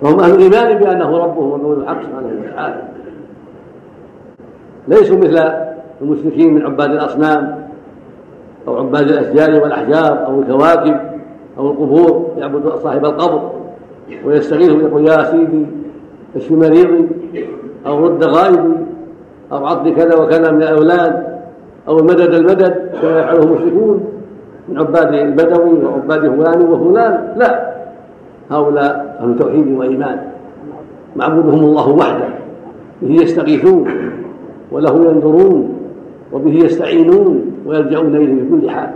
وهم 0.01 0.19
أهل 0.19 0.35
الإيمان 0.35 0.77
بأنه 0.77 1.17
ربهم 1.17 1.51
ومولى 1.51 1.81
الحق 1.81 2.01
سبحانه 2.01 2.41
وتعالى 2.41 2.81
ليسوا 4.87 5.17
مثل 5.17 5.51
المشركين 6.01 6.53
من 6.53 6.61
عباد 6.61 6.91
الأصنام 6.91 7.67
أو 8.67 8.77
عباد 8.77 9.09
الأشجار 9.09 9.63
والأحجار 9.63 10.25
أو 10.25 10.41
الكواكب 10.41 10.97
أو 11.57 11.71
القبور 11.71 12.27
يعبد 12.37 12.75
صاحب 12.75 13.05
القبر 13.05 13.51
ويستغيث 14.25 14.71
يقول 14.71 15.07
يا 15.07 15.23
سيدي 15.23 15.65
اشف 16.35 16.51
مريضي 16.51 17.07
أو 17.85 18.05
رد 18.05 18.23
غائبي 18.23 18.75
أو 19.51 19.65
عط 19.65 19.87
كذا 19.87 20.15
وكذا 20.15 20.51
من 20.51 20.63
الأولاد. 20.63 21.30
أو 21.87 21.99
المدد 21.99 22.33
المدد 22.33 22.89
كما 23.01 23.19
يفعله 23.19 23.43
المشركون 23.43 24.05
من 24.69 24.79
عباد 24.79 25.13
البدوي 25.13 25.85
وعباد 25.85 26.19
فلان 26.19 26.61
وفلان. 26.61 27.33
لا 27.37 27.71
هؤلاء 28.51 29.17
أهل 29.19 29.39
توحيد 29.39 29.77
وإيمان. 29.77 30.19
معبودهم 31.15 31.59
الله 31.59 31.89
وحده 31.89 32.27
به 33.01 33.23
يستغيثون 33.23 33.87
وله 34.71 34.95
ينظرون 34.95 35.77
وبه 36.33 36.53
يستعينون 36.53 37.51
ويلجؤون 37.65 38.15
إليه 38.15 38.43
في 38.43 38.49
كل 38.49 38.69
حال. 38.69 38.89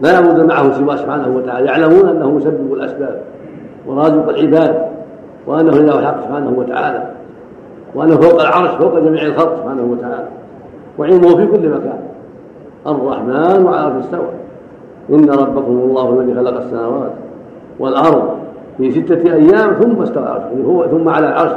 لا 0.00 0.12
يعبد 0.12 0.40
معه 0.40 0.72
سواه 0.72 0.96
سبحانه 0.96 1.36
وتعالى. 1.36 1.66
يعلمون 1.66 2.08
أنه 2.08 2.30
مسبب 2.30 2.72
الأسباب 2.72 3.22
ورازق 3.86 4.28
العباد 4.28 4.82
وأنه 5.46 5.72
إله 5.72 5.98
الحق 5.98 6.24
سبحانه 6.24 6.54
وتعالى 6.58 7.06
وأنه 7.94 8.16
فوق 8.16 8.40
العرش 8.40 8.70
فوق 8.70 8.98
جميع 8.98 9.26
الخلق 9.26 9.56
سبحانه 9.56 9.82
وتعالى. 9.82 10.28
وعلمه 10.98 11.36
في 11.36 11.46
كل 11.46 11.68
مكان. 11.68 11.98
الرحمن 12.86 13.64
وعلى 13.64 13.86
العرش 13.86 14.04
استوى 14.04 14.28
إن 15.10 15.30
ربكم 15.30 15.72
الله 15.72 16.20
الذي 16.20 16.34
خلق 16.34 16.56
السماوات 16.56 17.12
والأرض 17.78 18.28
في 18.78 18.90
ستة 18.90 19.34
أيام 19.34 19.72
ثم 19.72 20.02
استوى 20.02 20.22
العرش. 20.22 20.42
هو 20.66 20.86
ثم 20.86 21.08
على 21.08 21.28
العرش. 21.28 21.52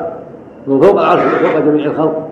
من 0.68 0.82
فوق 0.82 1.00
العرش 1.00 1.22
فوق 1.22 1.60
جميع 1.60 1.86
الخلق. 1.86 2.28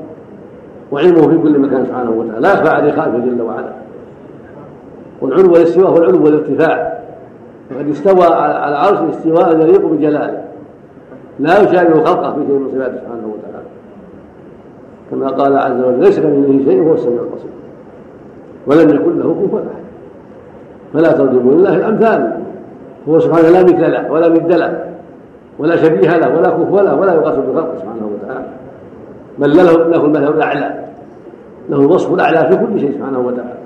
وعلمه 0.91 1.27
في 1.27 1.38
كل 1.38 1.60
مكان 1.60 1.86
سبحانه 1.86 2.12
وتعالى. 2.12 2.39
لا 2.39 2.54
يخفى 2.54 2.69
عليه 2.69 2.91
خالقه 2.91 3.17
جل 3.17 3.41
وعلا. 3.41 3.73
والعلو 5.21 5.54
والاستواء 5.54 5.89
هو 5.89 5.97
العلو 5.97 6.23
والارتفاع. 6.25 6.99
فقد 7.69 7.89
استوى 7.89 8.23
على 8.23 8.69
العرش 8.69 8.97
استواء 9.10 9.62
يليق 9.62 9.86
بجلاله. 9.86 10.43
لا 11.39 11.62
يشابه 11.62 12.04
خلقه 12.04 12.34
في 12.34 12.39
شيء 12.47 12.56
من 12.56 12.69
صفاته 12.71 12.97
سبحانه 12.97 13.27
وتعالى. 13.27 13.65
كما 15.11 15.27
قال 15.27 15.57
عز 15.57 15.81
وجل 15.81 15.99
ليس 15.99 16.19
كمثله 16.19 16.65
شيء 16.65 16.81
وهو 16.81 16.93
السميع 16.93 17.21
البصير. 17.21 17.51
ولم 18.67 18.89
يكن 18.89 19.19
له 19.19 19.35
كفوا 19.45 19.59
أحد. 19.59 19.83
فلا 20.93 21.11
تضربوا 21.11 21.51
لله 21.51 21.75
الأمثال. 21.75 22.33
هو 23.09 23.19
سبحانه 23.19 23.49
لا 23.49 23.63
مثل 23.63 23.91
له 23.91 24.11
ولا 24.11 24.27
ند 24.29 24.53
له 24.53 24.93
ولا 25.59 25.75
شبيه 25.75 26.17
له 26.17 26.37
ولا 26.37 26.49
كفو 26.49 26.79
له 26.79 26.95
ولا 26.95 27.13
يقاس 27.13 27.35
بخلقه 27.35 27.77
سبحانه 27.77 28.09
وتعالى. 28.13 28.45
بل 29.39 29.57
له 29.57 29.63
له 29.63 30.05
المثل 30.05 30.33
الأعلى. 30.33 30.83
له 31.69 31.79
الوصف 31.79 32.13
الأعلى 32.13 32.37
في 32.37 32.55
كل 32.55 32.79
شيء 32.79 32.91
سبحانه 32.91 33.19
وتعالى. 33.19 33.57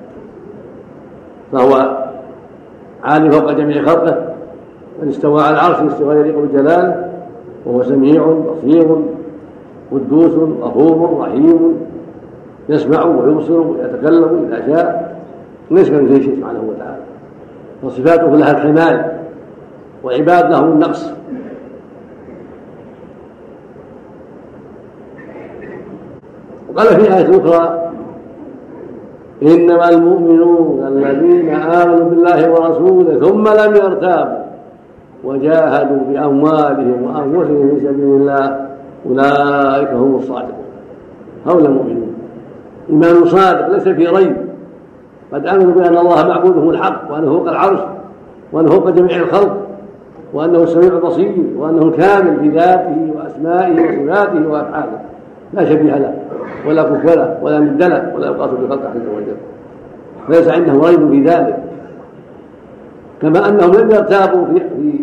فهو 1.52 1.98
عالي 3.04 3.32
فوق 3.32 3.52
جميع 3.52 3.84
خلقه. 3.86 4.18
من 5.02 5.08
استوى 5.08 5.42
على 5.42 5.54
العرش 5.54 5.92
استوى 5.92 6.16
يليق 6.16 6.38
بجلاله 6.40 7.10
وهو 7.66 7.84
سميع 7.84 8.24
بصير. 8.24 8.98
قدوس 9.92 10.32
غفور 10.62 11.20
رحيم 11.20 11.76
يسمع 12.70 13.04
ويبصر 13.04 13.60
ويتكلم 13.60 14.50
إذا 14.52 14.68
شاء 14.68 15.18
ليس 15.72 15.90
كمثله 15.90 16.20
شيء 16.20 16.36
سبحانه 16.36 16.64
وتعالى. 16.70 17.04
وصفاته 17.84 18.36
لها 18.36 18.52
الكمال 18.52 19.12
وعباد 20.04 20.52
لهم 20.52 20.72
النقص. 20.72 21.12
وقال 26.70 26.88
في 26.88 27.14
آية 27.18 27.30
أخرى 27.30 27.92
إنما 29.44 29.90
المؤمنون 29.90 30.88
الذين 30.88 31.50
آمنوا 31.50 32.10
بالله 32.10 32.52
ورسوله 32.52 33.20
ثم 33.20 33.44
لم 33.48 33.76
يرتابوا 33.76 34.48
وجاهدوا 35.24 36.00
بأموالهم 36.10 37.04
وأنفسهم 37.04 37.70
في 37.70 37.80
سبيل 37.80 38.06
الله 38.06 38.68
أولئك 39.06 39.90
هم 39.90 40.16
الصادقون. 40.16 40.66
هؤلاء 41.46 41.72
المؤمنون. 41.72 42.14
إيمان 42.90 43.26
صادق 43.26 43.68
ليس 43.68 43.84
في 43.84 44.08
ريب. 44.08 44.38
قد 45.34 45.48
آمنوا 45.48 45.74
بأن 45.74 45.98
الله 45.98 46.28
معبودهم 46.28 46.70
الحق 46.70 47.12
وأنه 47.12 47.30
فوق 47.30 47.50
العرش 47.50 47.80
وأنه 48.52 48.70
فوق 48.70 48.90
جميع 48.90 49.18
الخلق 49.18 49.58
وأنه 50.34 50.64
السميع 50.64 50.88
البصير 50.88 51.36
وأنه 51.58 51.82
الكامل 51.82 52.40
في 52.40 52.50
ذاته 52.50 53.14
وأسمائه 53.16 53.74
وصفاته 53.74 54.50
وأفعاله. 54.50 55.00
لا 55.54 55.66
شبيه 55.66 55.98
له 55.98 56.14
ولا 56.68 56.84
كفر 56.84 57.16
له 57.16 57.38
ولا 57.42 57.60
ند 57.60 57.84
له 57.84 58.14
ولا 58.16 58.28
يقاس 58.28 58.50
بخلقه 58.50 58.90
عز 58.90 59.08
وجل. 59.16 59.38
ليس 60.30 60.48
عندهم 60.48 60.82
ريب 60.82 61.10
في 61.10 61.24
ذلك. 61.24 61.64
كما 63.22 63.50
أنهم 63.50 63.72
لم 63.74 63.92
يرتابوا 63.92 64.46
في 64.46 65.00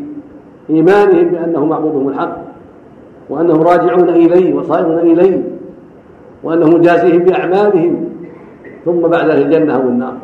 إيمانهم 0.71 1.29
بأنه 1.29 1.65
معبودهم 1.67 2.09
الحق. 2.09 2.37
وأنهم 3.29 3.63
راجعون 3.63 4.09
إليه 4.09 4.55
وصائرون 4.55 4.99
إليه 4.99 5.43
وانه 6.43 6.67
مجازيهم 6.67 7.19
بأعمالهم. 7.19 8.05
ثم 8.85 9.01
بعد 9.01 9.31
ذلك 9.31 9.47
الجنة 9.47 9.77
أو 9.77 9.81
النار 9.81 10.15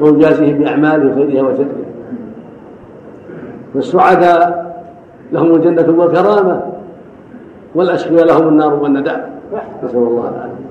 ويجازيهم 0.00 0.58
بأعمالهم 0.58 1.14
خيرها 1.14 1.42
وشرها. 1.42 1.66
فالسعداء 3.74 4.74
لهم 5.32 5.54
الجنة 5.54 5.98
والكرامة 5.98 6.62
والأشقياء 7.74 8.24
لهم 8.24 8.48
النار 8.48 8.74
والنداء 8.74 9.30
نسأل 9.84 9.98
الله 9.98 10.28
العافية. 10.28 10.64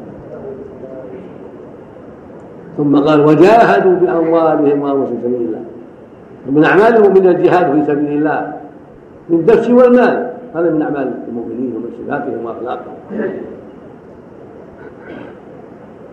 ثم 2.77 2.95
قال 2.95 3.25
وجاهدوا 3.25 3.95
بأموالهم 3.95 4.82
وأنفسهم 4.82 5.06
في 5.06 5.21
سبيل 5.23 5.41
الله. 5.41 5.62
ومن 6.49 6.63
أعمالهم 6.63 7.13
من 7.13 7.27
الجهاد 7.27 7.73
في 7.73 7.84
سبيل 7.86 8.17
الله 8.17 8.53
من 9.29 9.39
الدفش 9.39 9.69
والمال. 9.69 10.33
هذا 10.55 10.69
من 10.69 10.81
أعمال 10.81 11.13
المؤمنين 11.27 11.75
ومن 11.75 11.89
صفاتهم 11.99 12.45
وأخلاقهم. 12.45 12.95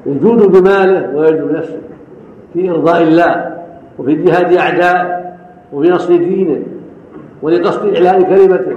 يجود 0.07 0.53
بماله 0.53 1.17
ويجود 1.17 1.49
بنفسه 1.49 1.81
في 2.53 2.71
إرضاء 2.71 3.03
الله 3.03 3.57
وفي 3.99 4.15
جهاد 4.15 4.53
أعداء 4.53 5.21
وفي 5.73 5.91
نصر 5.91 6.17
دينه 6.17 6.63
ولقصد 7.43 7.95
إعلاء 7.95 8.23
كلمته. 8.23 8.77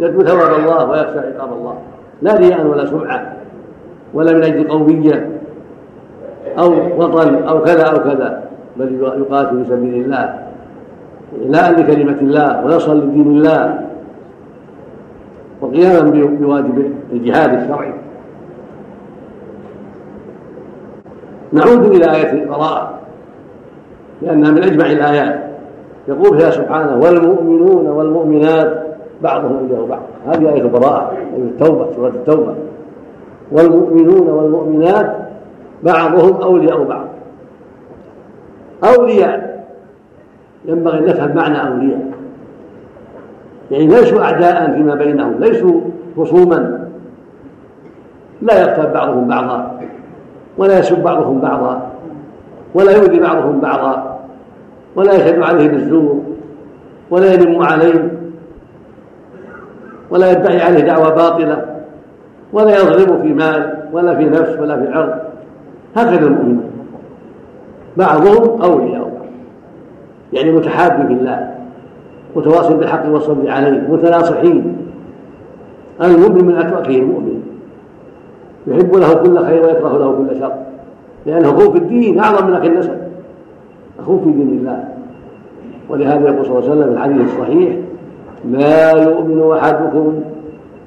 يتلو 0.00 0.22
ثواب 0.24 0.60
الله 0.60 0.90
ويخشى 0.90 1.18
عقاب 1.18 1.52
الله. 1.52 1.78
لا 2.22 2.36
رياء 2.36 2.66
ولا 2.66 2.86
سمعة 2.86 3.36
ولا 4.14 4.32
من 4.32 4.42
أجل 4.42 4.68
قومية 4.68 5.28
أو 6.58 6.72
وطن 6.98 7.34
أو 7.34 7.62
كذا 7.62 7.82
أو 7.82 7.96
كذا 7.96 8.44
بل 8.76 8.94
يقاتل 8.94 9.64
في 9.64 9.70
سبيل 9.70 10.04
الله. 10.04 10.38
إعلاء 11.42 11.80
لكلمة 11.80 12.18
الله 12.20 12.64
ونصرا 12.64 12.94
لدين 12.94 13.26
الله. 13.26 13.89
وقياما 15.60 16.10
بواجب 16.10 16.92
الجهاد 17.12 17.54
الشرعي. 17.54 17.92
نعود 21.52 21.84
إلى 21.94 22.16
آية 22.16 22.32
البراءة 22.32 22.98
لأنها 24.22 24.50
من 24.50 24.62
أجمع 24.62 24.86
الآيات. 24.86 25.50
يقول 26.08 26.38
فيها 26.38 26.50
سبحانه 26.50 26.96
والمؤمنون 26.96 27.86
والمؤمنات 27.86 28.86
بعضهم 29.22 29.56
أولياء 29.56 29.86
بعض. 29.86 30.02
هذه 30.26 30.54
آية 30.54 30.62
البراءة 30.62 31.10
آية 31.10 31.42
التوبة 31.42 31.92
سورة 31.92 32.08
التوبة. 32.08 32.54
والمؤمنون 33.52 34.28
والمؤمنات 34.28 35.16
بعضهم 35.82 36.42
أولياء 36.42 36.84
بعض. 36.84 37.06
أولياء 38.84 39.66
ينبغي 40.64 40.98
أن 40.98 41.04
نفهم 41.04 41.36
معنى 41.36 41.68
أولياء. 41.68 42.19
يعني 43.70 43.86
ليسوا 43.86 44.22
أعداء 44.22 44.72
فيما 44.72 44.94
بينهم 44.94 45.34
ليسوا 45.40 45.80
خصوما. 46.16 46.88
لا 48.42 48.60
يغتاب 48.60 48.92
بعضهم 48.92 49.28
بعضا 49.28 49.80
ولا 50.58 50.78
يسب 50.78 51.02
بعضهم 51.02 51.40
بعضا 51.40 51.90
ولا 52.74 52.92
يؤذي 52.92 53.20
بعضهم 53.20 53.60
بعضا 53.60 54.18
ولا 54.96 55.12
يشهد 55.12 55.42
عليه 55.42 55.68
بالزور 55.68 56.20
ولا 57.10 57.32
يلم 57.32 57.62
عليه 57.62 58.10
ولا 60.10 60.32
يدعي 60.32 60.62
عليه 60.62 60.80
دعوى 60.80 61.10
باطلة 61.10 61.64
ولا 62.52 62.76
يظلم 62.76 63.22
في 63.22 63.32
مال 63.32 63.88
ولا 63.92 64.16
في 64.16 64.24
نفس 64.24 64.58
ولا 64.60 64.76
في 64.76 64.92
عرض. 64.92 65.14
هكذا 65.96 66.26
المؤمنون. 66.26 66.70
بعضهم 67.96 68.62
أولياء 68.62 69.02
بعض 69.02 69.26
يعني 70.32 70.52
متحاب 70.52 71.06
في 71.06 71.12
الله. 71.12 71.59
متواصل 72.36 72.76
بالحق 72.76 73.08
والصبر 73.08 73.50
عليه 73.50 73.70
متناصحين. 73.88 74.76
المؤمن 76.02 76.44
من 76.44 76.56
اتركه 76.56 76.96
المؤمن 76.96 77.42
يحب 78.66 78.96
له 78.96 79.14
كل 79.14 79.38
خير 79.38 79.62
ويكره 79.66 79.98
له 79.98 80.12
كل 80.12 80.38
شر. 80.40 80.52
لأنه 81.26 81.50
أخوه 81.50 81.70
في 81.70 81.78
الدين 81.78 82.20
أعظم 82.20 82.46
من 82.46 82.54
أخي 82.54 82.66
النسب. 82.66 82.96
أخوه 84.00 84.18
في 84.24 84.30
دين 84.30 84.48
الله. 84.48 84.84
ولهذا 85.88 86.28
يقول 86.28 86.46
صلى 86.46 86.58
الله 86.58 86.70
عليه 86.70 86.80
وسلم 86.80 86.84
في 86.84 86.94
الحديث 86.94 87.20
الصحيح 87.20 87.76
لا 88.50 89.02
يؤمن 89.02 89.52
أحدكم 89.52 90.20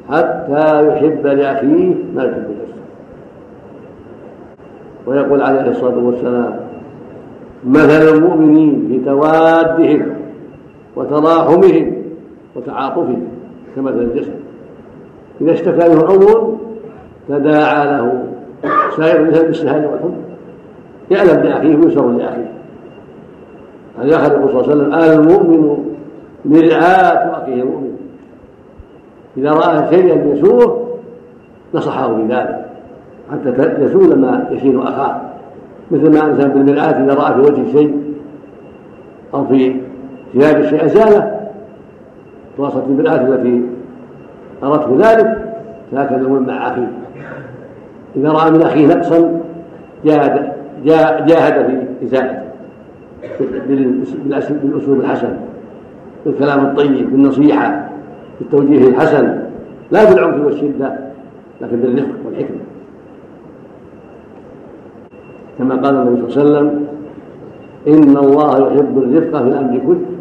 حتى 0.10 0.88
يحب 0.88 1.28
لأخيه 1.28 1.94
ما 2.16 2.24
يحب 2.24 2.44
لنفسه. 2.44 2.82
ويقول 5.08 5.42
عليه 5.42 5.70
الصلاة 5.70 5.98
والسلام 5.98 6.60
مثل 7.68 8.16
المؤمنين 8.16 8.86
في 8.88 9.06
توادهم 9.06 10.06
وتراحمهم 10.96 11.94
وتعاطفهم 12.56 13.24
كمثل 13.76 14.00
الجسد. 14.00 14.34
إذا 15.42 15.52
اشتكى 15.54 15.90
منه 15.90 16.04
عضو 16.04 16.54
تداعى 17.30 17.88
له. 17.88 18.24
سائر 18.98 19.22
الجسد 19.22 19.46
بالسهال 19.46 19.86
والحب 19.86 20.14
يعلم 21.12 21.44
لأخيه 21.44 21.76
ويسر 21.76 22.10
لأخيه. 22.10 22.52
هذا 24.00 24.16
أخذ 24.16 24.32
الرسول 24.32 24.66
صلى 24.66 24.74
الله 24.74 24.96
عليه 24.96 25.06
وسلم 25.06 25.20
المؤمن 25.20 25.78
مرآة 26.46 27.44
أخيه 27.44 27.62
المؤمن. 27.62 27.98
إذا 29.38 29.52
رأى 29.52 29.90
شيئا 29.90 30.34
يسوءه 30.34 30.88
نصحه 31.74 32.08
بذلك. 32.08 32.66
حتى 33.32 33.84
يزول 33.84 34.20
ما 34.20 34.48
يشين 34.52 34.80
أخاه. 34.80 35.22
مثل 35.92 36.12
ما 36.14 36.26
الإنسان 36.26 36.50
بالمرآة 36.50 37.04
إذا 37.04 37.14
رأى 37.14 37.34
في 37.34 37.40
وجه 37.40 37.72
شيء 37.72 38.04
أو 39.34 39.46
في 39.46 39.76
ثياب 40.34 40.60
الشيء 40.60 40.86
أزاله 40.86 41.40
تواصلت 42.58 42.84
المرآة 42.88 43.22
التي 43.22 43.62
أردت 44.64 45.02
ذلك 45.02 45.54
فهكذا 45.92 46.18
المؤمن 46.18 46.48
مع 46.48 46.68
أخيه. 46.68 46.92
إذا 48.16 48.32
رأى 48.32 48.52
من 48.52 48.62
أخيه 48.62 48.88
نقصا 48.88 49.42
جاهد 50.06 50.54
جاهد 51.28 51.66
في 51.66 52.06
إزالته. 52.06 52.44
بالأسلوب 53.70 55.00
الحسن 55.00 55.38
بالكلام 56.26 56.66
الطيب 56.66 57.12
بالنصيحة 57.12 57.90
بالتوجيه 58.40 58.88
الحسن. 58.88 59.40
لا 59.92 60.14
بالعنف 60.14 60.46
والشدة 60.46 60.98
لكن 61.62 61.78
بالرفق 61.78 62.16
والحكمة. 62.26 62.58
كما 65.58 65.76
قال 65.76 65.96
النبي 65.96 66.32
صلى 66.32 66.44
الله 66.44 66.58
عليه 66.58 66.70
وسلم 66.70 66.86
إن 67.88 68.18
الله 68.18 68.68
يحب 68.68 68.98
الرفق 68.98 69.42
في 69.42 69.48
الأمر 69.48 69.80
كله. 69.88 70.13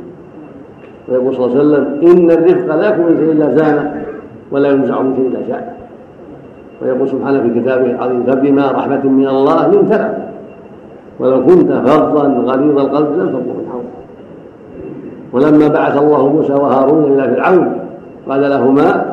ويقول 1.09 1.35
صلى 1.35 1.47
الله 1.47 1.59
عليه 1.59 1.69
وسلم 1.69 2.11
إن 2.11 2.31
الرفق 2.31 2.75
لا 2.77 2.89
يكون 2.89 3.07
من 3.07 3.17
شيء 3.17 3.33
إلا 3.33 3.57
زانه 3.57 4.05
ولا 4.51 4.69
ينزع 4.69 5.01
من 5.01 5.17
شيء 5.17 5.27
إلا 5.27 5.49
شاء. 5.49 5.83
ويقول 6.83 7.09
سبحانه 7.09 7.43
في 7.43 7.61
كتابه 7.61 7.91
العظيم 7.91 8.23
فبما 8.23 8.71
رحمة 8.71 9.05
من 9.05 9.29
الله 9.29 9.67
لنت 9.67 9.93
له 9.93 10.19
ولو 11.19 11.47
كنت 11.47 11.73
فظا 11.73 12.23
غليظ 12.23 12.79
القلب 12.79 13.19
لانفضوا 13.19 13.55
من 13.55 13.67
حولك 13.73 13.85
ولما 15.33 15.69
بعث 15.69 15.99
الله 15.99 16.29
موسى 16.29 16.53
وهارون 16.53 17.13
إلى 17.13 17.35
فرعون 17.35 17.79
قال 18.29 18.41
لهما 18.41 19.13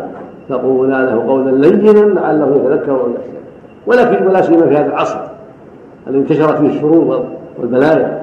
فقولا 0.49 1.05
له 1.05 1.23
قولا 1.27 1.51
لينا 1.51 1.99
لعله 1.99 2.55
يتذكر 2.55 2.91
أو 2.91 3.07
ولكن 3.87 4.27
ولا 4.27 4.41
سيما 4.41 4.67
في 4.67 4.77
هذا 4.77 4.85
العصر 4.85 5.19
الذي 6.07 6.19
انتشرت 6.19 6.57
فيه 6.57 6.67
الشرور 6.67 7.25
والبلايا. 7.59 8.21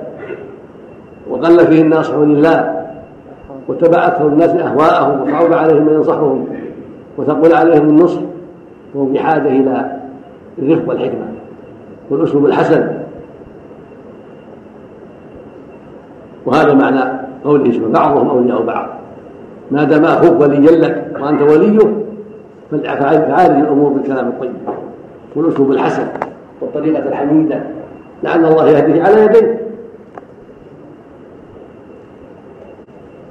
وقل 1.31 1.59
فيه 1.59 1.83
الناصحون 1.83 2.35
لله 2.35 2.86
واتبع 3.69 4.07
أكثر 4.07 4.27
الناس 4.27 4.51
أهواءهم 4.51 5.23
وصعب 5.23 5.53
عليهم 5.53 5.87
من 5.87 5.93
ينصحهم 5.93 6.47
وثقل 7.19 7.55
عليهم 7.55 7.89
النصح 7.89 8.21
وهم 8.95 9.13
بحاجة 9.13 9.49
إلى 9.49 9.97
الرفق 10.59 10.89
والحكمة 10.89 11.27
والأسلوب 12.11 12.47
الحسن. 12.47 12.89
وهذا 16.47 16.75
معنى 16.75 17.01
قوله 17.45 17.73
سبحانه 17.73 17.93
بعضهم 17.93 18.29
أولياء 18.29 18.63
بعض. 18.63 18.89
ما 19.71 19.85
دام 19.85 20.05
أخوك 20.05 20.41
وليا 20.41 20.71
لك 20.71 21.17
وأنت 21.21 21.43
وليه 21.43 21.79
فعالج 22.71 23.61
الأمور 23.61 23.91
بالكلام 23.91 24.29
الطيب 24.29 24.53
والأسلوب 25.37 25.71
الحسن 25.71 26.07
والطريقة 26.61 27.09
الحميدة. 27.09 27.61
لعل 28.23 28.45
الله 28.45 28.69
يهديه 28.69 29.03
على 29.03 29.25
يديه. 29.25 29.66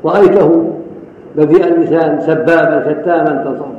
رأيته 0.06 0.70
بديء 1.38 1.68
اللسان 1.68 2.22
سبابا 2.22 2.84
شتاما 2.84 3.44
تنصحه 3.44 3.72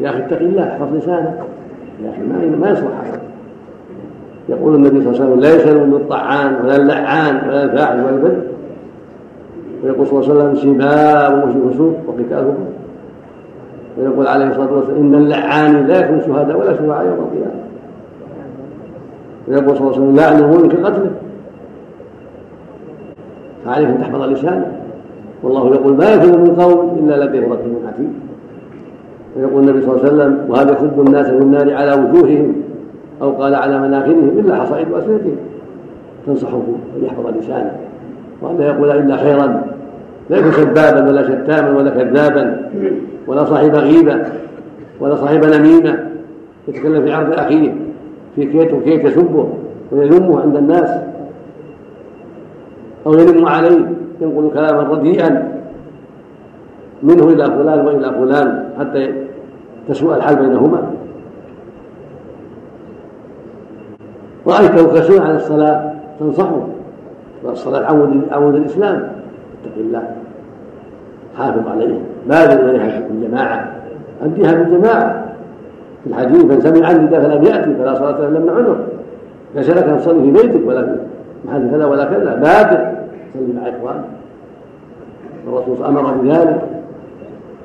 يا 0.00 0.10
أخي 0.10 0.18
اتق 0.18 0.38
الله 0.38 0.62
احفظ 0.62 0.96
لسانك. 0.96 1.38
يا 2.04 2.10
أخي 2.10 2.22
ما 2.22 2.56
ما 2.56 2.70
يصلح 2.70 3.00
هذا 3.04 3.20
يقول 4.48 4.74
النبي 4.74 5.00
صلى 5.00 5.10
الله 5.10 5.20
عليه 5.20 5.24
وسلم 5.24 5.40
لا 5.40 5.54
يسأل 5.54 5.94
الطعان 5.94 6.56
ولا 6.64 6.76
اللعان 6.76 7.48
ولا 7.48 7.64
الفاحش 7.64 7.94
ولا 7.94 8.10
البذل. 8.10 8.42
ويقول 9.84 10.06
صلى 10.06 10.20
الله 10.20 10.30
عليه 10.30 10.50
وسلم 10.50 10.74
سباب 10.74 11.32
وفسوق 11.66 11.96
وقتال 12.06 12.54
ويقول 13.98 14.26
عليه 14.26 14.46
الصلاة 14.46 14.72
والسلام 14.72 14.96
إن 14.96 15.14
اللعان 15.14 15.86
لا 15.86 15.98
يكون 15.98 16.20
شهداء 16.20 16.56
ولا 16.60 16.72
شفعاء 16.72 17.06
يوم 17.06 17.18
القيامة. 17.18 17.64
ويقول 19.48 19.76
صلى 19.76 19.86
الله 19.86 19.96
عليه 19.96 20.02
وسلم 20.02 20.16
لعن 20.16 20.38
المؤمن 20.38 20.68
كقتله 20.68 21.10
فعليك 23.64 23.88
أن 23.88 24.00
تحفظ 24.00 24.22
لسانك. 24.22 24.83
والله 25.44 25.74
يقول 25.74 25.96
ما 25.96 26.14
يفعل 26.14 26.38
من 26.38 26.56
قول 26.60 26.88
إلا 26.98 27.24
لديه 27.24 27.40
رقيب 27.40 27.74
حكيم 27.86 28.14
ويقول 29.36 29.62
النبي 29.62 29.82
صلى 29.82 29.90
الله 29.90 30.04
عليه 30.04 30.14
وسلم 30.14 30.46
وهذا 30.48 30.72
يخب 30.72 31.06
الناس 31.06 31.26
في 31.26 31.38
النار 31.38 31.74
على 31.74 31.92
وجوههم 31.92 32.52
أو 33.22 33.30
قال 33.30 33.54
على 33.54 33.80
مناخرهم 33.80 34.28
إلا 34.38 34.56
حصائد 34.56 34.86
ألسنتهم 34.96 35.36
تنصحه 36.26 36.62
أن 36.96 37.04
يحفظ 37.04 37.26
لسانه 37.38 37.72
وأن 38.42 38.58
لا 38.58 38.66
يقول 38.66 38.90
إلا 38.90 39.16
خيرا. 39.16 39.64
لا 40.30 40.38
يكون 40.38 40.52
سبابا 40.52 41.08
ولا 41.08 41.22
شتاما 41.22 41.78
ولا 41.78 41.90
كذابا 41.90 42.70
ولا 43.26 43.44
صاحب 43.44 43.74
غيبة 43.74 44.22
ولا 45.00 45.14
صاحب 45.14 45.44
نميمة. 45.44 45.98
يتكلم 46.68 47.04
في 47.04 47.12
عرض 47.12 47.32
أخيه 47.32 47.74
في 48.36 48.46
كيت 48.46 48.72
وكيت 48.72 49.04
يسبه 49.04 49.48
ويذمه 49.92 50.40
عند 50.40 50.56
الناس 50.56 50.90
أو 53.06 53.14
يلم 53.14 53.46
عليه. 53.46 54.03
ينقل 54.20 54.50
كلاما 54.54 54.82
رديئا. 54.82 55.52
منه 57.02 57.28
إلى 57.28 57.44
فلان 57.44 57.86
وإلى 57.86 58.12
فلان 58.12 58.64
حتى 58.78 59.12
تسوء 59.88 60.16
الحال 60.16 60.36
بينهما. 60.36 60.82
رأيته 64.46 65.00
كسول 65.00 65.22
عن 65.22 65.36
الصلاة 65.36 65.92
تنصحه. 66.20 66.66
والصلاة 67.44 67.86
عمود 67.86 68.22
عمود 68.32 68.54
الإسلام. 68.54 68.96
اتق 68.96 69.76
الله. 69.76 70.02
حافظ 71.38 71.68
عليه. 71.68 71.98
بادر 72.28 72.70
إليها 72.70 73.02
الجماعة 73.10 73.74
أديها 74.24 74.52
بالجماعة 74.52 75.24
في 76.04 76.10
الحديث 76.10 76.44
من 76.44 76.60
سمع 76.60 76.86
عني 76.86 77.08
فلم 77.08 77.44
يأتي 77.44 77.74
فلا 77.74 77.94
صلاة 77.94 78.28
لم 78.28 78.50
عنه 78.50 78.76
ليس 79.54 79.70
لك 79.70 79.88
أن 79.88 79.98
تصلي 79.98 80.20
في 80.20 80.30
بيتك 80.30 80.66
ولا 80.66 80.82
في 80.82 80.96
محل 81.44 81.70
كذا 81.70 81.86
ولا 81.86 82.04
كذا. 82.04 82.34
بادر 82.34 83.03
صلي 83.34 83.52
مع 83.52 83.68
إخوانك 83.68 84.04
الرسول 85.46 85.86
أمر 85.86 86.12
بذلك. 86.12 86.62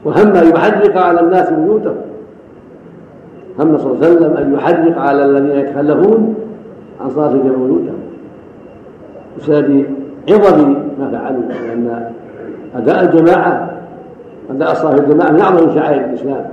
وهم 0.06 0.36
أن 0.36 0.48
يحرق 0.48 0.98
على 0.98 1.20
الناس 1.20 1.50
بيوتهم 1.50 1.96
هم 3.60 3.78
صلى 3.78 3.92
الله 3.92 4.06
عليه 4.06 4.16
وسلم 4.16 4.38
أن 4.38 4.54
يحرق 4.54 4.98
على 4.98 5.26
الذين 5.26 5.60
يتخلفون 5.60 6.36
عن 7.02 7.10
صلاة 7.10 7.32
الجمع 7.32 7.58
وجودهم 7.58 8.00
بسبب 9.38 9.86
عظم 10.30 10.76
ما 11.00 11.10
فعلوا 11.12 11.42
لأن 11.42 12.12
أداء 12.76 13.04
الجماعة 13.04 13.70
أداء 14.50 14.72
الصلاة 14.72 14.96
في 14.96 15.02
الجماعة 15.02 15.32
من 15.32 15.40
أعظم 15.40 15.76
شعائر 15.76 16.06
الإسلام. 16.06 16.46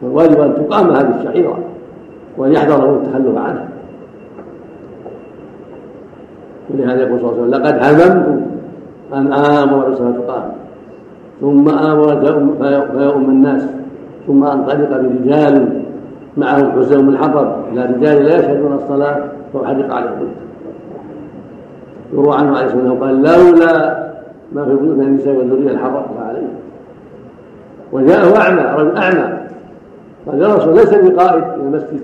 فالواجب 0.00 0.40
أن 0.40 0.54
تقام 0.54 0.90
هذه 0.90 1.14
الشعيرة 1.20 1.58
وأن 2.36 2.52
يحذر 2.52 2.94
التخلف 2.94 3.38
عنها. 3.38 3.67
ولهذا 6.70 7.02
يقول 7.02 7.20
صلى 7.20 7.30
الله 7.30 7.42
عليه 7.42 7.42
وسلم 7.42 7.54
لقد 7.54 8.00
هممت 8.00 8.42
أن 9.14 9.32
آمر 9.32 9.88
بالصلاة 9.88 10.12
تقام 10.12 10.52
ثم 11.40 11.68
آمر 11.68 12.20
فيؤم 12.92 13.24
الناس 13.30 13.62
ثم 14.26 14.44
أنطلق 14.44 14.90
برجال 14.90 15.82
معهم 16.36 16.72
حزن 16.72 17.04
من 17.06 17.18
حطب 17.18 17.52
إلى 17.72 17.84
رجال 17.84 18.24
لا 18.24 18.38
يشهدون 18.38 18.72
الصلاة 18.72 19.24
فأحرق 19.54 19.94
عليهم. 19.94 20.28
يروى 22.12 22.34
عنه 22.36 22.56
عليه 22.56 22.66
الصلاة 22.66 22.92
والسلام 22.92 23.04
قال 23.04 23.22
لولا 23.22 24.08
ما 24.52 24.64
في 24.64 24.74
بيوت 24.74 24.98
النساء 24.98 25.34
والذرية 25.34 25.70
الحرقت 25.70 26.08
عليه 26.28 26.48
وجاءه 27.92 28.36
أعمى 28.36 28.62
رجل 28.62 28.96
أعمى 28.96 29.38
قال 30.26 30.42
يا 30.42 30.54
رسول 30.54 30.74
ليس 30.74 30.94
بقائد 30.94 31.42
إلى 31.42 31.62
المسجد 31.62 32.00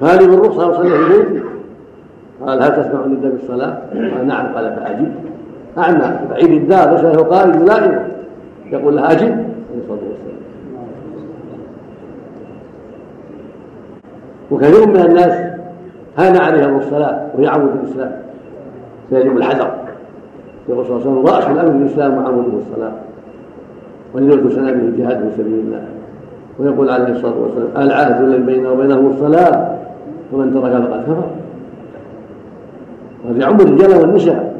فهذه 0.00 0.26
بالرخصة 0.26 0.68
وصلى 0.68 0.88
في 0.88 1.08
بيته 1.08 1.55
قال 2.40 2.62
هل 2.62 2.70
تسمع 2.70 3.04
النداء 3.04 3.32
بالصلاة؟ 3.32 3.78
قال 3.92 4.26
نعم. 4.26 4.46
قال 4.46 4.76
فأجب. 4.76 5.12
أعمى. 5.78 6.18
بعيد 6.30 6.50
الدار. 6.50 6.92
ليس 6.92 7.04
له 7.04 7.22
قائد 7.22 7.54
يلائمه 7.54 8.04
يقول 8.72 8.96
له 8.96 9.12
أجب. 9.12 9.30
عليه 9.30 9.82
الصلاة 9.82 9.98
والسلام. 10.08 10.36
وكثير 14.50 14.86
من 14.86 14.96
الناس 14.96 15.56
هان 16.18 16.36
عليهم 16.36 16.78
الصلاة 16.78 17.26
وهي 17.34 17.46
عمود 17.46 17.70
الإسلام 17.82 18.12
فيجب 19.10 19.36
الحذر 19.36 19.70
يقول 20.68 20.86
صلى 20.86 20.96
الله 20.96 21.08
عليه 21.08 21.20
وسلم 21.20 21.26
رأس 21.26 21.46
الأمر 21.46 21.82
الإسلام 21.82 22.16
وعموده 22.16 22.58
الصلاة 22.58 22.92
ولذلك 24.14 24.52
سنة 24.52 24.72
به 24.72 24.78
الجهاد 24.78 25.18
في 25.18 25.42
سبيل 25.42 25.54
الله. 25.54 25.82
ويقول 26.58 26.90
عليه 26.90 27.08
الصلاة 27.08 27.34
والسلام 27.38 27.68
العهد 27.76 28.24
الذي 28.24 28.42
بيننا 28.42 28.70
وبينهم 28.70 29.06
الصلاة. 29.06 29.76
ومن 30.32 30.54
ترك 30.54 30.72
فقد 30.72 31.02
كفر. 31.02 31.35
وهذا 33.26 33.40
يعم 33.40 33.60
الرجال 33.60 34.00
والنساء 34.00 34.56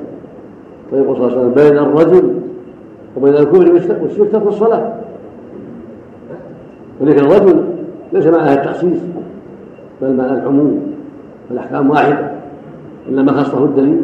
ويقول 0.93 1.17
صلى 1.17 1.27
الله 1.27 1.39
عليه 1.39 1.51
وسلم 1.51 1.55
بين 1.55 1.79
الرجل 1.79 2.35
وبين 3.17 3.35
الكفر 3.35 3.73
والشرك 4.03 4.33
ترك 4.33 4.47
الصلاة. 4.47 4.93
ولكن 7.01 7.19
الرجل 7.19 7.65
ليس 8.13 8.27
معناها 8.27 8.55
التخصيص 8.55 8.99
بل 10.03 10.17
معنى 10.17 10.33
العموم 10.33 10.95
والأحكام 11.51 11.91
واحدة 11.91 12.31
إنما 13.09 13.33
خصه 13.33 13.65
الدليل. 13.65 14.01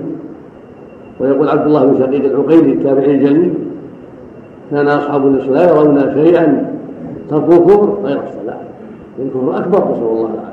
ويقول 1.21 1.49
عبد 1.49 1.67
الله 1.67 1.85
بن 1.85 1.99
شقيق 1.99 2.25
العقيلي 2.25 2.73
التابعي 2.73 3.11
الجليل 3.11 3.55
كان 4.71 4.89
أصحاب 4.89 5.27
النبي 5.27 5.47
لا 5.47 5.71
يرون 5.71 6.15
شيئا 6.15 6.75
تركوا 7.31 7.55
الكفر 7.55 7.99
غير 8.05 8.21
الصلاة. 8.23 8.61
الكفر 9.19 9.59
أكبر 9.59 9.93
نسأل 9.93 10.03
الله 10.03 10.31
العافية. 10.35 10.53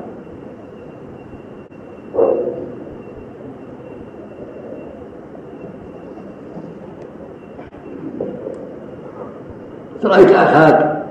رأيت 10.06 10.32
أخاك 10.32 11.04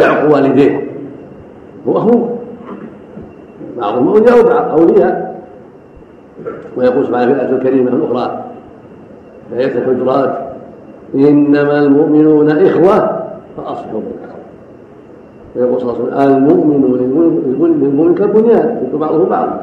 يعق 0.00 0.34
والديه. 0.34 0.86
هو 1.88 1.98
أخوه. 1.98 2.28
بعضهم 3.78 4.08
أولياء 4.08 4.70
أولياء. 4.70 5.42
ويقول 6.76 7.06
سبحانه 7.06 7.26
في 7.26 7.32
الآية 7.32 7.56
الكريمة 7.56 7.90
الأخرى 7.90 8.44
في 9.50 9.58
آية 9.58 9.78
الحجرات 9.78 10.38
إنما 11.14 11.78
المؤمنون 11.78 12.50
إخوة 12.50 13.24
فأصلحوا 13.56 14.00
بينهم. 14.00 14.40
ويقول 15.56 15.80
صلى 15.80 15.90
الله 15.90 16.02
عليه 16.02 16.24
وسلم 16.24 16.36
المؤمن 16.36 16.80
للمؤمن 17.82 18.14
كالبنيان. 18.14 18.82
يشد 18.82 18.94
بعضه 18.98 19.26
بعضا 19.26 19.62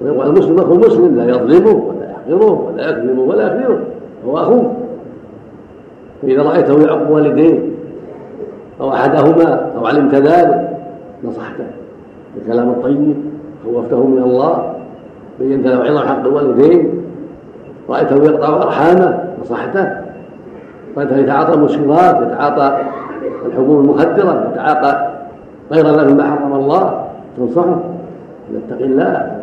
ويقول 0.00 0.26
المسلم 0.26 0.58
أخو 0.58 0.74
مسلم 0.74 1.16
لا 1.16 1.24
يظلمه 1.24 1.72
ولا 1.72 2.10
يحقره 2.10 2.70
ولا 2.72 2.90
يكذبه 2.90 3.22
ولا 3.22 3.46
يخذله 3.46 3.78
هو 4.26 4.38
أخوه. 4.38 4.72
فإذا 6.26 6.42
رأيته 6.42 6.82
يعق 6.82 7.10
والديه 7.10 7.58
أو 8.80 8.92
أحدهما 8.92 9.70
أو 9.78 9.86
علمت 9.86 10.14
ذلك 10.14 10.78
نصحته 11.24 11.66
بالكلام 12.34 12.68
الطيب 12.68 13.16
خوفته 13.64 14.06
من 14.06 14.22
الله 14.22 14.74
بينت 15.40 15.66
له 15.66 15.84
عظم 15.84 16.08
حق 16.08 16.20
الوالدين 16.20 16.90
رأيته 17.90 18.16
يقطع 18.16 18.62
أرحامه 18.62 19.24
نصحته. 19.42 19.88
رأيته 20.96 21.16
يتعاطى 21.16 21.54
المسكرات 21.54 22.22
يتعاطى 22.22 22.78
الحبوب 23.46 23.80
المخدرة 23.80 24.50
يتعاطى 24.52 25.08
غير 25.72 25.90
الله 25.90 26.14
مما 26.14 26.30
حرم 26.30 26.52
الله 26.52 27.04
تنصحه. 27.36 27.80
يتقي 28.54 28.84
الله 28.84 29.40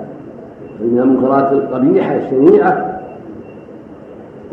من 0.79 0.99
المنكرات 0.99 1.51
القبيحة 1.51 2.15
الشنيعة 2.15 2.92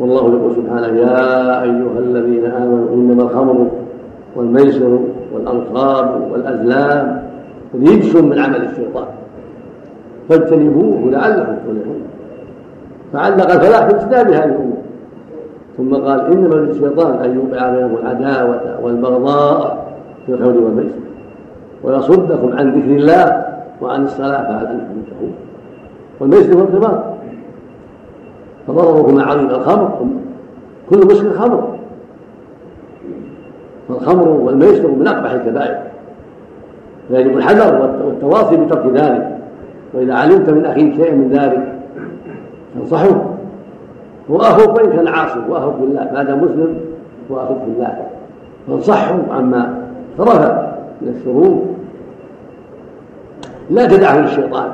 والله 0.01 0.21
يقول 0.21 0.55
سبحانه 0.55 0.87
يا 0.87 1.63
أيها 1.63 1.99
الذين 1.99 2.45
آمنوا 2.45 2.93
إنما 2.93 3.23
الخمر 3.23 3.67
والميسر 4.35 4.99
والأنصاب 5.33 6.21
والأزلام 6.31 7.23
رجس 7.75 8.15
من 8.15 8.39
عمل 8.39 8.65
الشيطان. 8.65 9.07
فاجتنبوه 10.29 11.11
لعلكم 11.11 11.55
تفلحون. 11.55 12.01
فعلق 13.13 13.51
الفلاح 13.51 13.91
باجتناب 13.91 14.27
هذه 14.27 14.45
الأمور 14.45 14.77
ثم 15.77 15.95
قال 15.95 16.19
إنما 16.19 16.55
للشيطان 16.55 17.23
أن 17.23 17.35
يوقع 17.35 17.69
بينكم 17.69 17.95
العداوة 18.01 18.79
والبغضاء 18.83 19.87
في 20.25 20.31
الخمر 20.31 20.57
والميسر 20.57 20.99
ويصدكم 21.83 22.57
عن 22.57 22.71
ذكر 22.71 22.95
الله 22.95 23.45
وعن 23.81 24.03
الصلاة 24.03 24.43
فهل 24.43 24.65
أنتم 24.67 24.85
منتهون 24.95 25.33
والميسر 26.19 26.53
هو 26.53 26.63
الكبار 26.63 27.10
فضرركما 28.67 29.23
عظيم 29.23 29.49
الخمر 29.49 30.05
كل 30.89 31.05
مسلم 31.05 31.33
خمر. 31.33 31.77
فالخمر 33.89 34.27
والميسر 34.27 34.87
من 34.87 35.07
أقبح 35.07 35.31
الكبائر. 35.31 35.77
فيجب 37.07 37.37
الحذر 37.37 37.91
والتواصي 38.05 38.57
بترك 38.57 38.85
ذلك. 38.93 39.37
وإذا 39.93 40.13
علمت 40.13 40.49
من 40.49 40.65
أخيك 40.65 40.95
شيئا 40.95 41.15
من 41.15 41.29
ذلك 41.29 41.73
فانصحه. 42.75 43.25
هو 44.31 44.37
أخوك 44.37 44.75
وان 44.77 44.91
كان 44.91 45.07
عاصي 45.07 45.39
واخوك 45.49 45.75
بالله. 45.75 46.09
ما 46.13 46.23
دام 46.23 46.43
مسلم 46.43 46.77
هو 47.31 47.37
أخوك 47.37 47.57
بالله. 47.67 47.97
فانصحه 48.67 49.19
عما 49.31 49.83
ترك 50.17 50.73
من 51.01 51.15
الشرور. 51.17 51.61
لا 53.69 53.85
تدعه 53.85 54.21
للشيطان 54.21 54.69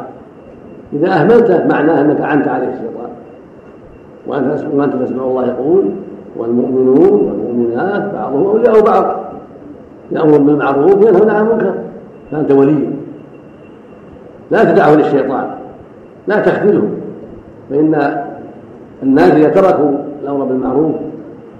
إذا 0.93 1.13
اهملته 1.13 1.67
معناه 1.67 2.01
أنك 2.01 2.21
اعنت 2.21 2.47
عليه 2.47 2.67
الشيطان. 2.67 3.09
وانت 4.27 4.95
تسمع 5.03 5.23
الله 5.23 5.45
يقول 5.45 5.85
والمؤمنون 6.37 6.97
والمؤمنات 6.97 8.13
بعضهم 8.13 8.45
أولياء 8.45 8.81
بعض. 8.81 9.15
يامر 10.11 10.37
بالمعروف 10.37 10.95
وينهون 10.95 11.29
عن 11.29 11.47
المنكر. 11.47 11.73
فأنت 12.31 12.51
ولي. 12.51 12.89
لا 14.51 14.63
تدعه 14.63 14.95
للشيطان. 14.95 15.47
لا 16.27 16.39
تخذله. 16.39 16.89
فإن 17.69 18.23
الناس 19.03 19.31
إذا 19.31 19.49
تركوا 19.49 19.91
الأمر 20.23 20.45
بالمعروف 20.45 20.95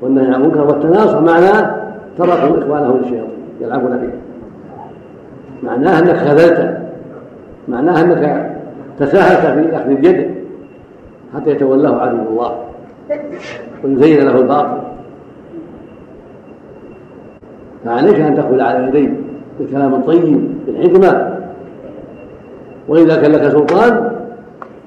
والنهي 0.02 0.28
عن 0.28 0.34
المنكر 0.34 0.68
والتناصح 0.68 1.22
معناه 1.22 1.76
تركوا 2.18 2.60
إخوانهم 2.60 2.98
للشياطين 2.98 3.38
يلعبون 3.62 3.98
به 3.98 4.10
معناه 5.64 6.00
أنك 6.00 6.18
خذلته 6.18 6.78
معناه 7.68 8.02
أنك 8.02 8.52
تساهلت 9.00 9.68
في 9.70 9.76
أخذ 9.76 9.90
اليد 9.90 10.37
حتى 11.36 11.50
يتولاه 11.52 12.02
عدو 12.02 12.18
الله 12.30 12.52
ويزين 13.84 14.26
له 14.26 14.38
الباطل. 14.38 14.78
فعليك 17.86 18.20
أن 18.20 18.36
تقبل 18.36 18.62
على 18.62 18.88
يديه 18.88 19.14
بالكلام 19.60 19.94
الطيب 19.94 20.52
بالحكمة. 20.66 21.38
وإذا 22.88 23.22
كان 23.22 23.32
لك 23.32 23.52
سلطان 23.52 24.12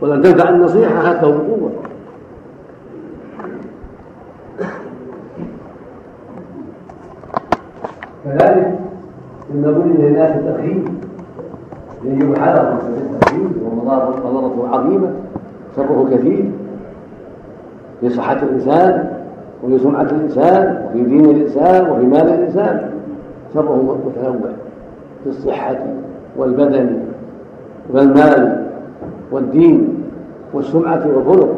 ولم 0.01 0.23
تنفع 0.23 0.49
النصيحة 0.49 1.01
أخذته 1.01 1.29
بقوة 1.29 1.71
كذلك 8.25 8.79
مما 9.55 9.71
بني 9.71 9.93
للناس 9.93 10.37
التدخين 10.37 10.85
يجب 12.05 12.39
حذر 12.39 12.73
من 12.73 12.95
التدخين 12.97 13.53
ومضارته 13.65 14.69
عظيمة. 14.69 15.11
شره 15.77 16.09
كثير 16.13 16.51
في 18.01 18.11
صحة 18.11 18.43
الإنسان 18.43 19.11
وفي 19.65 19.79
سمعة 19.79 20.03
الإنسان 20.03 20.87
وفي 20.89 21.05
دين 21.05 21.25
الإنسان 21.25 21.91
وفي 21.91 22.07
مال 22.07 22.29
الإنسان. 22.29 22.91
شره 23.55 23.99
متنوع 24.07 24.51
في 25.25 25.31
الصحة 25.31 25.77
والبدن 26.37 26.99
والمال 27.91 28.67
والدين 29.33 30.03
والسمعة 30.55 31.03
والخلق 31.15 31.55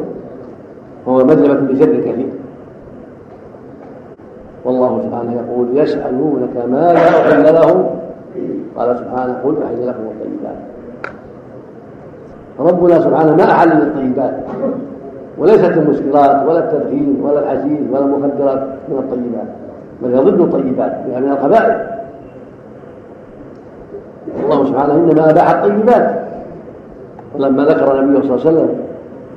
وهو 1.05 1.25
مذهبة 1.25 1.53
بشر 1.53 1.99
كثير 1.99 2.29
والله 4.65 5.01
سبحانه 5.01 5.33
يقول 5.33 5.67
يسألونك 5.77 6.57
ماذا 6.71 6.97
أحل 6.97 7.53
لهم. 7.53 7.85
قال 8.75 8.97
سبحانه 8.97 9.37
قل 9.43 9.55
أحل 9.63 9.87
لكم 9.87 10.03
الطيبات. 10.03 10.72
ربنا 12.59 12.99
سبحانه 13.01 13.35
ما 13.35 13.51
أحل 13.51 13.69
للطيبات 13.69 14.33
وليست 15.37 15.77
المسكرات 15.77 16.47
ولا 16.47 16.59
التدخين 16.59 17.21
ولا 17.23 17.39
الحشيش 17.39 17.79
ولا 17.91 17.99
المخدرات 17.99 18.63
من 18.89 18.97
الطيبات 18.97 19.47
بل 20.01 20.15
هي 20.15 20.23
ضد 20.23 20.41
الطيبات 20.41 20.91
هي 20.91 21.19
من 21.19 21.31
الخبائث. 21.31 21.77
الله 24.43 24.65
سبحانه 24.65 24.93
إنما 24.93 25.29
أباح 25.29 25.49
الطيبات. 25.49 26.19
ولما 27.35 27.63
ذكر 27.63 27.99
النبي 27.99 28.27
صلى 28.27 28.35
الله 28.35 28.47
عليه 28.47 28.57
وسلم 28.57 28.69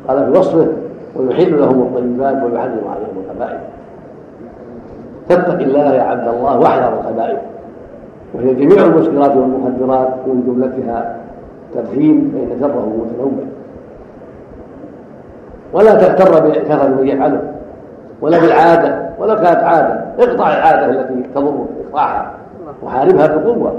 قال 0.08 0.32
في 0.32 0.38
وصفه 0.38 0.66
ويحل 1.16 1.60
لهم 1.60 1.82
الطيبات 1.82 2.34
ويحرم 2.34 2.88
عليهم 2.88 3.16
الخبائث. 3.26 3.60
فاتق 5.28 5.60
الله 5.60 5.94
يا 5.94 6.02
عبد 6.02 6.28
الله 6.28 6.58
واحذر 6.58 6.98
الخبائث. 7.00 7.38
وهي 8.34 8.54
جميع 8.54 8.84
المسكرات 8.84 9.36
والمخدرات 9.36 10.08
من 10.26 10.42
جملتها 10.46 11.16
تدخين 11.76 12.32
فإن 12.34 12.60
شره 12.60 12.92
متنوع 12.98 13.46
ولا 15.72 15.94
تغتر 15.94 16.48
بكثرة 16.48 16.88
من 16.88 17.08
يفعله 17.08 17.40
ولا 18.20 18.40
بالعادة 18.40 19.08
ولا 19.18 19.34
كانت 19.34 19.62
عادة 19.62 20.04
اقطع 20.18 20.48
العادة 20.48 20.90
التي 20.90 21.28
تضرك 21.34 21.66
اقطعها 21.86 22.30
وحاربها 22.82 23.26
بقوة 23.26 23.72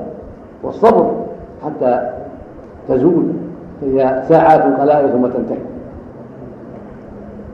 والصبر 0.63 1.11
حتى 1.65 2.09
تزول 2.89 3.25
فهي 3.81 4.23
ساعات 4.29 4.79
قلائل 4.79 5.11
ثم 5.11 5.27
تنتهي. 5.27 5.57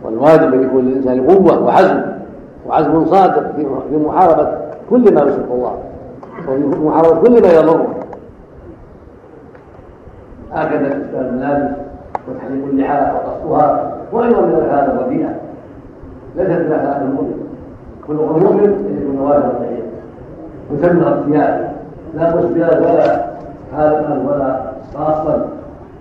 والواجب 0.03 0.53
أن 0.53 0.63
يكون 0.63 0.86
للانسان 0.86 1.27
قوة 1.27 1.63
وعزم 1.63 2.01
وعزم 2.67 3.06
صادق 3.06 3.43
في 3.89 3.97
محاربة 3.97 4.47
كل 4.89 5.13
ما 5.13 5.21
يشرك 5.21 5.45
الله 5.51 5.77
وفي 6.47 6.79
محاربة 6.79 7.21
كل 7.21 7.41
ما 7.41 7.53
يضره. 7.53 7.88
هكذا 10.53 10.87
استسلام 10.87 11.25
الملابس 11.25 11.75
وتحريق 12.27 12.65
اللحى 12.65 13.11
وقصها 13.13 13.91
وأيضا 14.11 14.41
من 14.41 14.53
الاخلاق 14.53 14.93
الرديئه 14.93 15.35
ليست 16.35 16.49
من 16.51 16.71
اخلاق 16.73 17.01
المؤمن 17.01 17.43
المؤمن 18.09 18.63
ان 18.63 18.99
يكون 19.01 19.19
واجبا 19.19 19.51
اللحيه 19.57 19.83
وسمر 20.71 21.13
الثياب 21.13 21.73
لا 22.15 22.35
مسبلا 22.35 22.79
ولا 22.79 23.25
حالقا 23.75 24.23
ولا 24.27 24.59
خاصا 24.93 25.47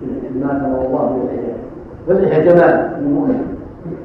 بما 0.03 0.49
كما 0.49 0.87
الله 0.87 1.13
من 1.13 1.21
اللحيه 1.23 1.53
فاللحيه 2.09 2.51
جمال 2.51 2.91
للمؤمن 3.01 3.57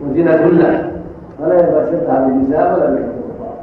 وزنا 0.06 0.48
كلها 0.48 0.92
فلا 1.40 1.54
ينبغي 1.60 1.86
تشبه 1.86 2.20
بالنساء 2.20 2.74
ولا 2.74 2.86
بالكفار 2.90 3.58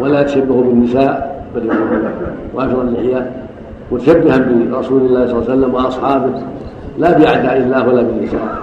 ولا 0.00 0.22
تشبهوا 0.22 0.62
بالنساء 0.62 1.44
بل 1.54 1.66
يكون 1.66 2.04
وافر 2.54 2.80
اللحية. 2.82 3.47
متشبها 3.92 4.38
برسول 4.38 5.02
الله 5.02 5.26
صلى 5.26 5.36
الله 5.36 5.50
عليه 5.50 5.52
وسلم 5.52 5.74
وأصحابه. 5.74 6.32
لا 6.98 7.18
بأعداء 7.18 7.56
الله 7.56 7.88
ولا 7.88 8.02
بالنساء 8.02 8.58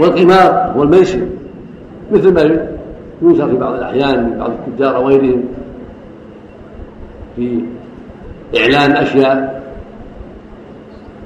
والقمار 0.00 0.72
والميسر 0.76 1.20
مثل 2.12 2.34
ما 2.34 2.40
ينشر 3.22 3.48
في 3.48 3.56
بعض 3.56 3.74
الأحيان 3.74 4.24
من 4.24 4.38
بعض 4.38 4.50
التجار 4.50 5.04
وغيرهم 5.04 5.44
في 7.36 7.64
إعلان 8.56 8.90
أشياء. 8.92 9.62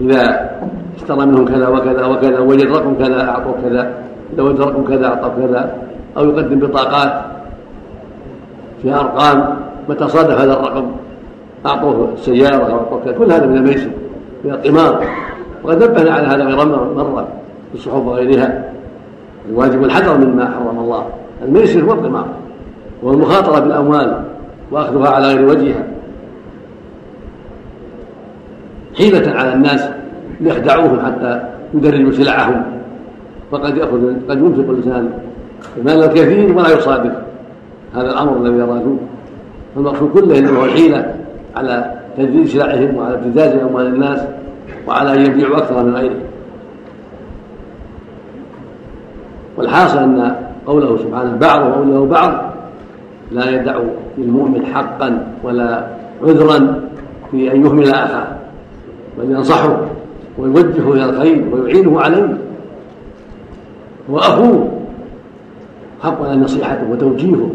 إذا 0.00 0.50
اشترى 0.96 1.26
منهم 1.26 1.44
كذا 1.44 1.68
وكذا 1.68 2.04
وكذا 2.06 2.38
وجد 2.38 2.66
رقم 2.66 2.94
كذا 2.94 3.28
اعطوه 3.28 3.54
كذا. 3.62 3.94
إذا 4.32 4.42
وجد 4.42 4.60
رقم 4.60 4.84
كذا 4.84 5.06
اعطوه 5.06 5.46
كذا. 5.46 5.74
أو 6.16 6.24
يقدم 6.24 6.58
بطاقات 6.58 7.24
فيها 8.82 9.00
أرقام. 9.00 9.56
متى 9.88 10.08
صادف 10.08 10.40
هذا 10.40 10.52
الرقم؟ 10.52 10.86
أعطوه 11.66 12.08
السياره 12.14 12.88
أو 12.92 13.00
كل 13.18 13.32
هذا 13.32 13.46
من 13.46 13.56
الميسر 13.56 13.90
من 14.44 14.50
القمار 14.50 15.04
وقد 15.64 15.84
نبهنا 15.84 16.10
على 16.10 16.26
هذا 16.26 16.44
غير 16.44 16.66
مرة 16.66 17.28
في 17.72 17.78
الصحف 17.78 18.06
وغيرها. 18.06 18.64
الواجب 19.50 19.84
الحذر 19.84 20.18
مما 20.18 20.44
حرم 20.44 20.78
الله. 20.78 21.06
الميسر 21.44 21.84
والقمار 21.84 22.26
والمخاطره 23.02 23.60
بالأموال 23.60 24.24
وأخذها 24.70 25.08
على 25.08 25.26
غير 25.26 25.48
وجهها. 25.48 25.86
حيلة 28.96 29.32
على 29.32 29.52
الناس 29.52 29.88
ليخدعوهم 30.40 31.06
حتى 31.06 31.42
يدرجوا 31.74 32.12
سلعهم. 32.12 32.62
فقد 33.50 33.76
يأخذ 33.76 34.14
قد 34.28 34.38
ينفق 34.38 34.70
الإنسان 34.70 35.10
المال 35.76 36.02
الكثير 36.02 36.58
ولا 36.58 36.68
يصادف. 36.68 37.12
هذا 37.94 38.10
الأمر 38.10 38.36
الذي 38.36 38.58
يرادوه 38.58 38.98
فالمقصود 39.74 40.10
كله 40.10 40.38
إنه 40.38 40.60
هو 40.60 40.64
الحيله 40.64 41.14
على 41.56 41.94
تجديد 42.16 42.46
سلعهم 42.46 42.96
وعلى 42.96 43.14
ابتزاز 43.14 43.56
أموال 43.58 43.87
الناس 43.87 44.20
وعلى 44.88 45.12
أن 45.14 45.26
يبيعوا 45.26 45.56
أكثر 45.56 45.82
من 45.82 45.94
غيرهم. 45.94 46.20
والحاصل 49.56 49.98
أن 49.98 50.37
قوله 50.66 50.96
سبحانه 50.96 51.37
بعضهم 51.37 51.72
اولياء 51.72 52.04
بعض 52.04 52.54
لا 53.32 53.50
يدع 53.50 53.78
للمؤمن 54.18 54.66
حقا 54.66 55.26
ولا 55.44 55.87
عذرا 56.22 56.80
في 57.30 57.52
أن 57.52 57.66
يهمل 57.66 57.88
أخاه 57.88 58.26
بل 59.18 59.30
ينصحه 59.30 59.80
ويوجهه 60.38 60.92
إلى 60.92 61.04
الخير 61.04 61.44
ويعينه 61.52 62.00
عليه. 62.00 62.38
هو 64.10 64.18
أخوه 64.18 64.68
حق 66.02 66.22
على 66.22 66.37
نصيحته 66.37 66.90
وتوجيهه 66.90 67.50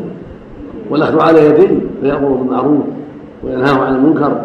والاخذ 0.90 1.22
على 1.22 1.46
يديه. 1.46 1.89
فيامر 2.02 2.28
بالمعروف 2.28 2.84
وينهاه 3.44 3.80
عن 3.80 3.96
المنكر 3.96 4.42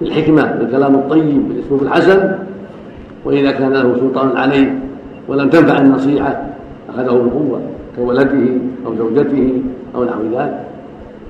بالحكمة 0.00 0.52
بالكلام 0.52 0.94
الطيب 0.94 1.48
بالأسلوب 1.48 1.82
الحسن 1.82 2.38
وإذا 3.24 3.50
كان 3.50 3.72
له 3.72 3.94
سلطان 3.94 4.36
عليه 4.36 4.78
ولم 5.28 5.48
تنفع 5.50 5.78
النصيحة 5.78 6.46
أخذه 6.88 7.12
بالقوة 7.12 7.60
كولده 7.96 8.46
أو 8.86 8.94
زوجته 8.96 9.62
أو 9.94 10.04
نحو 10.04 10.22
ذلك. 10.22 10.64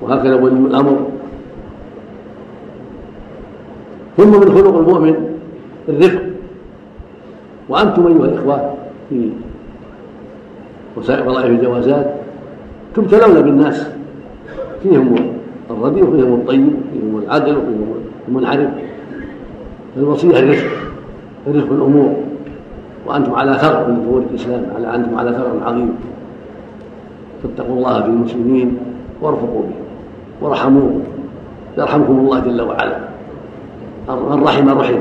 وهكذا 0.01 0.35
ولي 0.35 0.55
الأمر. 0.55 0.97
ثم 4.17 4.31
من 4.31 4.51
خلق 4.55 4.77
المؤمن 4.77 5.15
الرفق. 5.89 6.21
وأنتم 7.69 8.07
أيها 8.07 8.25
الإخوة 8.25 8.73
في 9.09 9.29
وسائر 10.97 11.29
وظائف 11.29 11.45
الجوازات 11.45 12.13
تبتلون 12.95 13.41
بالناس 13.41 13.94
فيهم 14.85 15.15
الرديء 15.69 16.03
وفيهم 16.03 16.33
الطيب 16.33 16.67
وفيهم 16.67 17.23
العدل 17.23 17.57
وفيهم 17.57 17.93
المنحرف 18.27 18.69
الوصية 19.97 20.39
الرفق 20.39 20.69
رفق 21.47 21.71
الأمور. 21.71 22.15
وأنتم 23.05 23.35
على 23.35 23.53
ثغر 23.53 23.87
من 23.87 24.01
ثغور 24.05 24.23
الإسلام 24.29 24.65
على 24.75 24.95
أنتم 24.95 25.17
على 25.17 25.31
ثغر 25.33 25.61
عظيم. 25.65 25.95
فاتقوا 27.43 27.75
الله 27.75 28.01
في 28.01 28.07
المسلمين 28.07 28.77
وارفقوا 29.21 29.61
بهم 29.61 29.85
وارحموهم 30.41 31.03
يرحمكم 31.77 32.19
الله 32.19 32.39
جل 32.39 32.61
وعلا. 32.61 32.97
من 34.09 34.43
رحم 34.43 34.69
رحم 34.69 34.99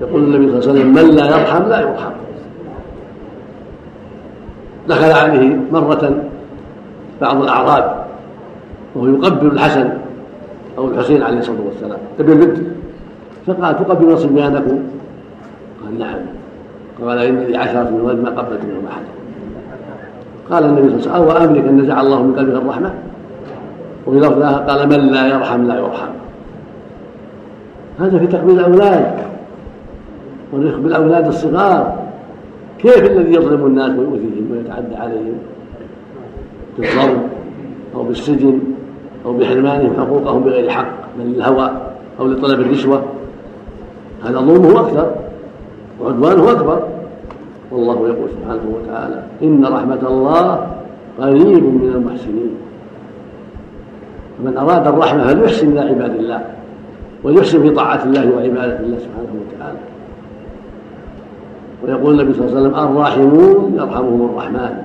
يقول 0.00 0.22
النبي 0.24 0.48
صلى 0.48 0.58
الله 0.58 0.68
عليه 0.68 0.72
وسلم 0.72 0.94
من 0.94 1.16
لا 1.16 1.24
يرحم 1.26 1.62
لا 1.68 1.80
يرحم. 1.80 2.12
دخل 4.88 5.12
عليه 5.12 5.56
مرة 5.72 6.24
بعض 7.20 7.42
الأعراب 7.42 8.01
وهو 8.94 9.06
يقبل 9.06 9.46
الحسن 9.46 9.88
أو 10.78 10.88
الحسين 10.88 11.22
عليه 11.22 11.38
الصلاة 11.38 11.60
والسلام. 11.66 11.98
ابن 12.20 12.34
بنت 12.34 12.58
فقال 13.46 13.78
تقبل 13.78 14.18
صبيانكم 14.18 14.78
قال 15.84 15.98
نعم. 15.98 16.18
قال 17.02 17.18
إن 17.18 17.38
لي 17.38 17.56
عشرة 17.56 17.90
من 17.90 18.00
ولد 18.00 18.18
ما 18.18 18.30
قبلت 18.30 18.60
منهم 18.64 18.86
أحد. 18.90 19.02
قال 20.50 20.64
النبي 20.64 21.02
صلى 21.02 21.16
الله 21.16 21.32
عليه 21.32 21.42
وسلم 21.42 21.50
أملك 21.50 21.68
أن 21.68 21.80
نزع 21.80 22.00
الله 22.00 22.22
من 22.22 22.34
قلبك 22.34 22.62
الرحمة؟ 22.62 22.90
وفي 24.06 24.18
لفظ 24.18 24.42
قال 24.42 24.88
من 24.88 25.06
لا 25.06 25.26
يرحم 25.26 25.62
لا 25.64 25.76
يرحم. 25.78 26.12
هذا 28.00 28.18
في 28.18 28.26
تقبيل 28.26 28.58
الأولاد. 28.58 29.12
والرفق 30.52 30.78
بالأولاد 30.78 31.26
الصغار. 31.26 32.02
كيف 32.78 33.10
الذي 33.10 33.34
يظلم 33.34 33.66
الناس 33.66 33.90
ويؤذيهم 33.90 34.48
ويتعدى 34.50 34.96
عليهم؟ 34.96 35.38
بالضرب 36.78 37.22
أو 37.94 38.02
بالسجن. 38.02 38.60
أو 39.26 39.32
بحرمانهم 39.32 39.92
حقوقهم 39.96 40.42
بغير 40.42 40.70
حق 40.70 40.92
بل 41.18 41.24
للهوى 41.24 41.70
أو 42.20 42.26
لطلب 42.26 42.60
الرشوة. 42.60 43.02
هذا 44.24 44.38
ظلمه 44.38 44.80
أكثر 44.80 45.10
وعدوانه 46.00 46.52
أكبر. 46.52 46.82
والله 47.70 47.94
يقول 47.94 48.28
سبحانه 48.30 48.62
وتعالى 48.74 49.22
إن 49.42 49.64
رحمة 49.64 50.08
الله 50.08 50.66
قريب 51.20 51.64
من 51.64 51.92
المحسنين. 51.94 52.54
فمن 54.38 54.56
أراد 54.56 54.86
الرحمة 54.86 55.26
فليحسن 55.26 55.72
إلى 55.72 55.80
عباد 55.80 56.14
الله 56.14 56.42
ويحسن 57.24 57.62
في 57.62 57.70
طاعة 57.70 58.04
الله 58.04 58.36
وعبادة 58.36 58.80
الله 58.80 58.98
سبحانه 58.98 59.34
وتعالى. 59.40 59.78
ويقول 61.84 62.20
النبي 62.20 62.34
صلى 62.34 62.46
الله 62.46 62.56
عليه 62.56 62.68
وسلم 62.68 62.90
الراحمون 62.90 63.74
يرحمهم 63.74 64.30
الرحمن. 64.30 64.82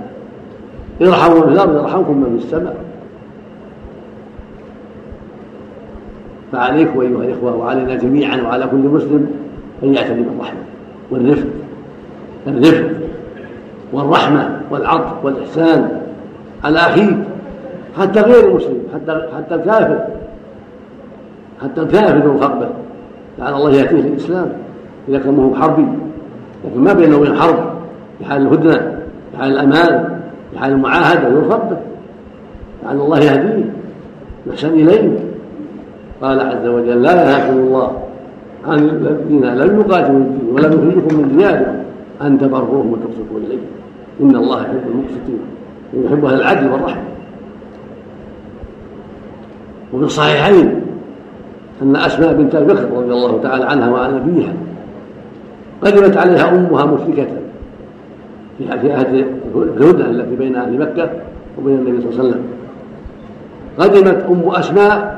ارحموا 1.02 1.40
من 1.40 1.46
في 1.46 1.54
الأرض 1.54 1.76
يرحمكم 1.76 2.18
من 2.18 2.40
في 2.40 2.46
السماء. 2.46 2.87
فعليكم 6.52 7.00
أيها 7.00 7.24
الإخوة 7.24 7.56
وعلينا 7.56 7.96
جميعا 7.96 8.42
وعلى 8.42 8.68
كل 8.68 8.78
مسلم 8.78 9.28
أن 9.84 9.94
يعتني 9.94 10.22
بالرحمة 10.22 10.60
والرفق 11.12 11.48
الرفق 12.48 12.90
والرحمة 13.94 14.62
والعطف 14.72 15.26
والإحسان 15.26 16.02
على 16.64 16.80
أخيك 16.80 17.18
حتى 17.98 18.22
غير 18.22 18.50
المسلم 18.50 18.78
حتى 18.94 19.28
حتى 19.38 19.56
الكافر 19.56 20.00
حتى 21.64 21.82
الكافر 21.82 22.28
والخطبة 22.28 22.70
لعل 23.40 23.54
الله 23.54 23.72
يأتيه 23.72 24.00
الإسلام. 24.00 24.52
إذا 25.10 25.20
كان 25.20 25.40
هو 25.40 25.56
حربي 25.56 25.88
لكن 26.66 26.80
ما 26.80 26.94
بينه 26.94 27.18
وبين 27.18 27.36
حرب 27.36 27.74
في 28.20 28.26
حال 28.26 28.42
الهدنة 28.42 29.00
في 29.32 29.38
حال 29.38 29.52
الأمان 29.52 30.20
في 30.52 30.60
حال 30.60 30.72
المعاهدة 30.72 31.28
يرفض 31.28 31.78
لعل 32.84 32.96
الله 32.96 33.20
يهديه 33.20 33.66
يحسن 34.48 34.70
إليه. 34.70 35.27
قال 36.22 36.40
عز 36.40 36.68
وجل 36.68 37.02
لا 37.02 37.12
ينهاكم 37.12 37.58
الله. 37.58 37.92
عن 38.66 38.80
الذين 38.80 39.46
لم 39.46 39.80
يقاتلوا 39.80 40.18
الدين 40.20 40.50
ولم 40.52 40.74
يخرجكم 40.74 41.22
من 41.22 41.38
دياركم. 41.38 41.78
أن 42.22 42.40
تبروهم 42.40 42.92
وتقسطوا 42.92 43.38
إليه 43.38 43.60
إن 44.22 44.36
الله 44.36 44.62
يحب 44.62 44.82
المقسطين 44.88 45.40
ويحب 45.94 46.26
أهل 46.26 46.34
العدل 46.34 46.72
والرحمة 46.72 47.04
وفي 49.94 50.04
الصحيحين 50.04 50.82
أن 51.82 51.96
أسماء 51.96 52.34
بنت 52.34 52.56
بكر 52.56 52.90
رضي 52.98 53.12
الله 53.12 53.40
تعالى 53.44 53.66
عنها 53.66 53.90
وعن 53.90 54.14
أبيها 54.16 54.54
قدمت 55.82 56.18
عليها 56.18 56.50
أمها 56.50 56.86
مشركة 56.86 57.28
في 58.58 58.72
عهد 58.72 59.26
الهدنة 59.56 60.10
التي 60.10 60.36
بين 60.36 60.56
أهل 60.56 60.80
مكة 60.80 61.10
وبين 61.60 61.76
النبي 61.76 62.02
صلى 62.02 62.10
الله 62.10 62.20
عليه 62.20 62.30
وسلم. 62.30 62.44
قدمت 63.78 64.26
أم 64.30 64.50
أسماء 64.50 65.17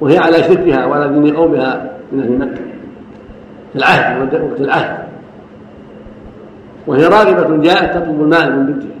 وهي 0.00 0.18
على 0.18 0.42
شركها 0.42 0.86
وعلى 0.86 1.20
دين 1.20 1.36
قومها 1.36 1.90
من 2.12 2.20
أهل 2.20 2.38
مكة. 2.38 2.62
في 3.72 3.78
العهد 3.78 4.34
وقت 4.42 4.60
العهد. 4.60 5.04
وهي 6.86 7.06
راغبة 7.06 7.56
جاءت 7.56 7.94
تطلب 7.94 8.22
المال 8.22 8.56
من 8.56 8.66
بنتها. 8.66 8.94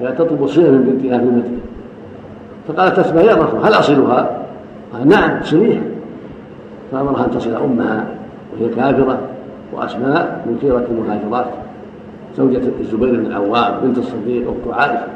جاءت 0.00 0.18
تطلب 0.18 0.44
الصلة 0.44 0.70
من 0.70 0.82
بنتها 0.82 1.18
في 1.18 1.24
المدينة 1.24 1.60
فقالت 2.68 2.98
أسماء 2.98 3.24
يا 3.24 3.34
رسول 3.34 3.60
هل 3.60 3.74
أصلها؟ 3.74 4.46
قال 4.92 5.08
نعم 5.08 5.42
صليها 5.42 5.82
فأمرها 6.92 7.24
أن 7.24 7.30
تصل 7.30 7.54
أمها 7.54 8.06
وهي 8.52 8.68
كافرة 8.68 9.18
وأسماء 9.72 10.44
من 10.46 10.58
خيرة 10.60 10.86
المهاجرات 10.90 11.52
زوجة 12.36 12.62
الزبير 12.80 13.16
بن 13.16 13.26
العوام 13.26 13.80
بنت 13.82 13.98
الصديق 13.98 14.48
أخت 14.48 14.78
عائشة. 14.78 15.06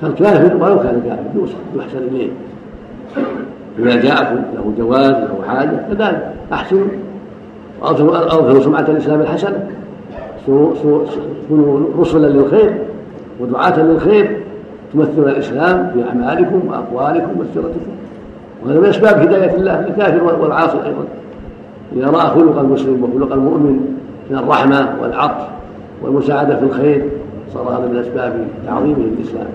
فالكافر 0.00 0.56
ولو 0.56 0.78
كان 0.78 1.02
كافر 1.06 1.38
يوصف 1.38 1.56
يحسن 1.76 1.98
إليه 1.98 2.30
إذا 3.78 3.96
جاءكم 4.00 4.34
له 4.34 4.72
جواز 4.78 5.10
له 5.10 5.38
حاجة 5.48 5.86
كذلك. 5.90 6.32
أحسنوا 6.52 6.86
وأظهروا 7.80 8.60
سمعة 8.60 8.84
الإسلام 8.88 9.20
الحسنة. 9.20 9.68
كونوا 11.48 11.80
رسلا 11.98 12.26
للخير 12.26 12.78
ودعاة 13.40 13.82
للخير 13.82 14.36
تمثلون 14.94 15.28
الإسلام 15.28 15.90
في 15.94 16.08
أعمالكم 16.08 16.62
وأقوالكم 16.68 17.30
وسيرتكم. 17.40 17.92
وهذا 18.64 18.80
من 18.80 18.86
أسباب 18.86 19.20
هداية 19.20 19.54
الله 19.54 19.80
للكافر 19.80 20.24
والعاصي 20.24 20.76
أيضا. 20.76 21.04
إذا 21.96 22.06
رأى 22.06 22.26
خلق 22.26 22.58
المسلم 22.58 23.04
وخلق 23.04 23.32
المؤمن 23.32 23.98
من 24.30 24.38
الرحمة 24.38 24.94
والعطف 25.02 25.46
والمساعدة 26.02 26.56
في 26.56 26.64
الخير 26.64 27.08
صار 27.54 27.68
هذا 27.68 27.88
من 27.88 27.96
أسباب 27.96 28.46
تعظيمه 28.66 28.96
الإسلام 28.96 29.46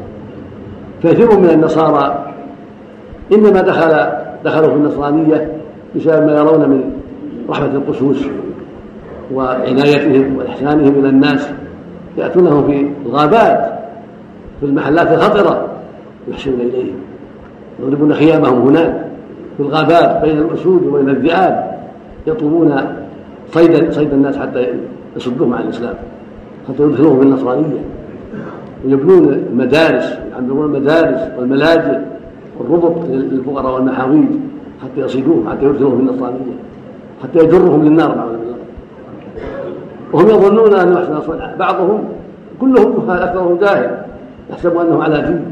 كثير 1.03 1.39
من 1.39 1.49
النصارى 1.49 2.26
إنما 3.33 3.61
دخل 3.61 4.07
دخلوا 4.45 4.69
في 4.69 4.75
النصرانية 4.75 5.51
بسبب 5.95 6.25
ما 6.25 6.37
يرون 6.37 6.69
من 6.69 6.91
رحمة 7.49 7.71
القسوس 7.75 8.25
وعنايتهم 9.33 10.37
وإحسانهم 10.37 10.99
إلى 10.99 11.09
الناس 11.09 11.49
يأتونهم 12.17 12.67
في 12.67 12.87
الغابات 13.05 13.73
في 14.59 14.65
المحلات 14.65 15.11
الخطرة 15.11 15.67
يحسنون 16.27 16.59
إليهم 16.61 16.95
يضربون 17.79 18.13
خيامهم 18.13 18.67
هناك 18.67 19.05
في 19.57 19.63
الغابات 19.63 20.21
بين 20.25 20.37
الأسود 20.37 20.83
وبين 20.83 21.09
الذئاب 21.09 21.77
يطلبون 22.27 22.75
صيد 23.53 23.91
صيد 23.91 24.13
الناس 24.13 24.37
حتى 24.37 24.67
يصدوهم 25.15 25.53
عن 25.53 25.63
الإسلام 25.63 25.95
حتى 26.67 26.83
يدخلوهم 26.83 27.19
في 27.19 27.25
النصرانية 27.25 27.79
ويبنون 28.85 29.33
المدارس 29.33 30.17
يعمرون 30.31 30.75
المدارس 30.75 31.19
والملاجئ. 31.39 31.99
والربط 32.59 33.05
للفقراء 33.09 33.73
والمحاويج 33.73 34.29
حتى 34.83 35.01
يصيدوهم 35.01 35.49
حتى 35.49 35.65
يدخلوهم 35.65 35.97
في 35.97 36.11
النصرانية 36.11 36.57
حتى 37.23 37.39
يجرهم 37.39 37.83
للنار 37.83 38.09
بالله 38.09 38.55
وهم 40.13 40.27
يظنون 40.27 40.73
أنه 40.73 40.99
أحسن 40.99 41.21
صنعا 41.21 41.55
بعضهم 41.59 42.03
كلهم 42.61 43.05
جهال 43.07 43.21
أكثرهم 43.21 43.57
جاهل 43.57 43.97
يحسب 44.49 44.77
أنه 44.77 45.03
على 45.03 45.21
دين 45.21 45.45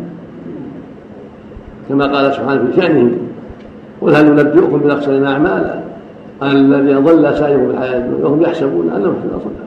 كما 1.89 2.05
قال 2.05 2.33
سبحانه 2.33 2.71
في 2.71 2.81
شأنهم 2.81 3.11
قل 4.01 4.15
هل 4.15 4.25
ننبئكم 4.25 4.77
بالأخسرين 4.77 5.25
أعمالا 5.25 5.79
الذين 6.43 6.99
ضل 6.99 7.37
سعيهم 7.37 7.67
في 7.67 7.73
الحياة 7.77 7.97
الدنيا. 7.97 8.25
وهم 8.25 8.41
يحسبون 8.41 8.89
أنهم 8.89 9.15
أحسن 9.15 9.39
صنعا 9.39 9.65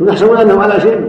هم 0.00 0.08
يحسبون 0.08 0.36
أنهم 0.36 0.60
على 0.60 0.80
شيء. 0.80 1.00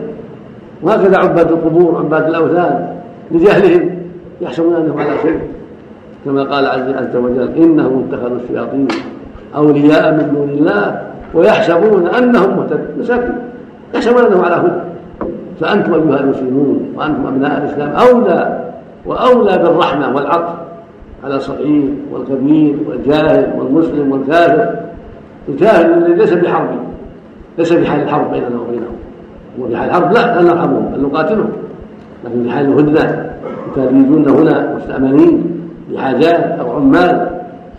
وهكذا 0.84 1.18
عباد 1.18 1.52
القبور 1.52 1.98
عباد 1.98 2.24
الأوثان 2.30 2.96
لجهلهم. 3.32 4.05
يحسبون 4.42 4.76
أنهم 4.76 5.00
على 5.00 5.12
شيء 5.22 5.40
كما 6.26 6.44
قال 6.44 6.66
عز 6.96 7.16
وجل 7.16 7.50
إنهم 7.58 8.08
اتخذوا 8.10 8.38
الشياطين 8.44 8.88
أولياء 9.56 10.12
من 10.12 10.32
دون 10.34 10.50
الله 10.50 11.02
ويحسبون 11.34 12.08
أنهم 12.08 12.58
مهتدون 12.58 12.88
مساكين. 13.00 13.36
يحسبون 13.94 14.24
أنهم 14.24 14.46
على 14.46 14.56
هدى. 14.56 14.82
فأنتم 15.60 15.94
أيها 15.94 16.20
المسلمون 16.20 16.94
وأنتم 16.96 17.28
أبناء 17.28 17.58
الإسلام 17.58 17.90
أولى 17.90 18.60
وأولى 19.06 19.58
بالرحمة 19.58 20.16
والعطف 20.16 20.56
على 21.24 21.36
الصغير 21.36 21.90
والكبير 22.12 22.76
والجاهل 22.90 23.54
والمسلم 23.58 24.12
والكافر. 24.12 24.76
الكافر 25.50 25.94
الذي 25.94 26.14
ليس 26.14 26.34
بحرب 26.34 26.70
ليس 27.58 27.74
في 27.74 27.86
حال 27.86 28.02
الحرب 28.02 28.32
بيننا 28.32 28.60
وبينهم. 28.68 28.96
وفي 29.60 29.78
حال 29.78 29.90
الحرب 29.90 30.12
لا 30.12 30.36
لا 30.36 30.42
نرحمهم 30.42 30.92
بل 30.96 31.02
نقاتلهم. 31.02 31.52
لكن 32.26 32.44
في 32.44 32.52
حال 32.52 32.66
الهدنه 32.66 33.35
يجون 33.78 34.30
هنا 34.30 34.76
مستأمنين 34.76 35.60
بحاجات 35.92 36.60
أو 36.60 36.72
عمال 36.72 37.28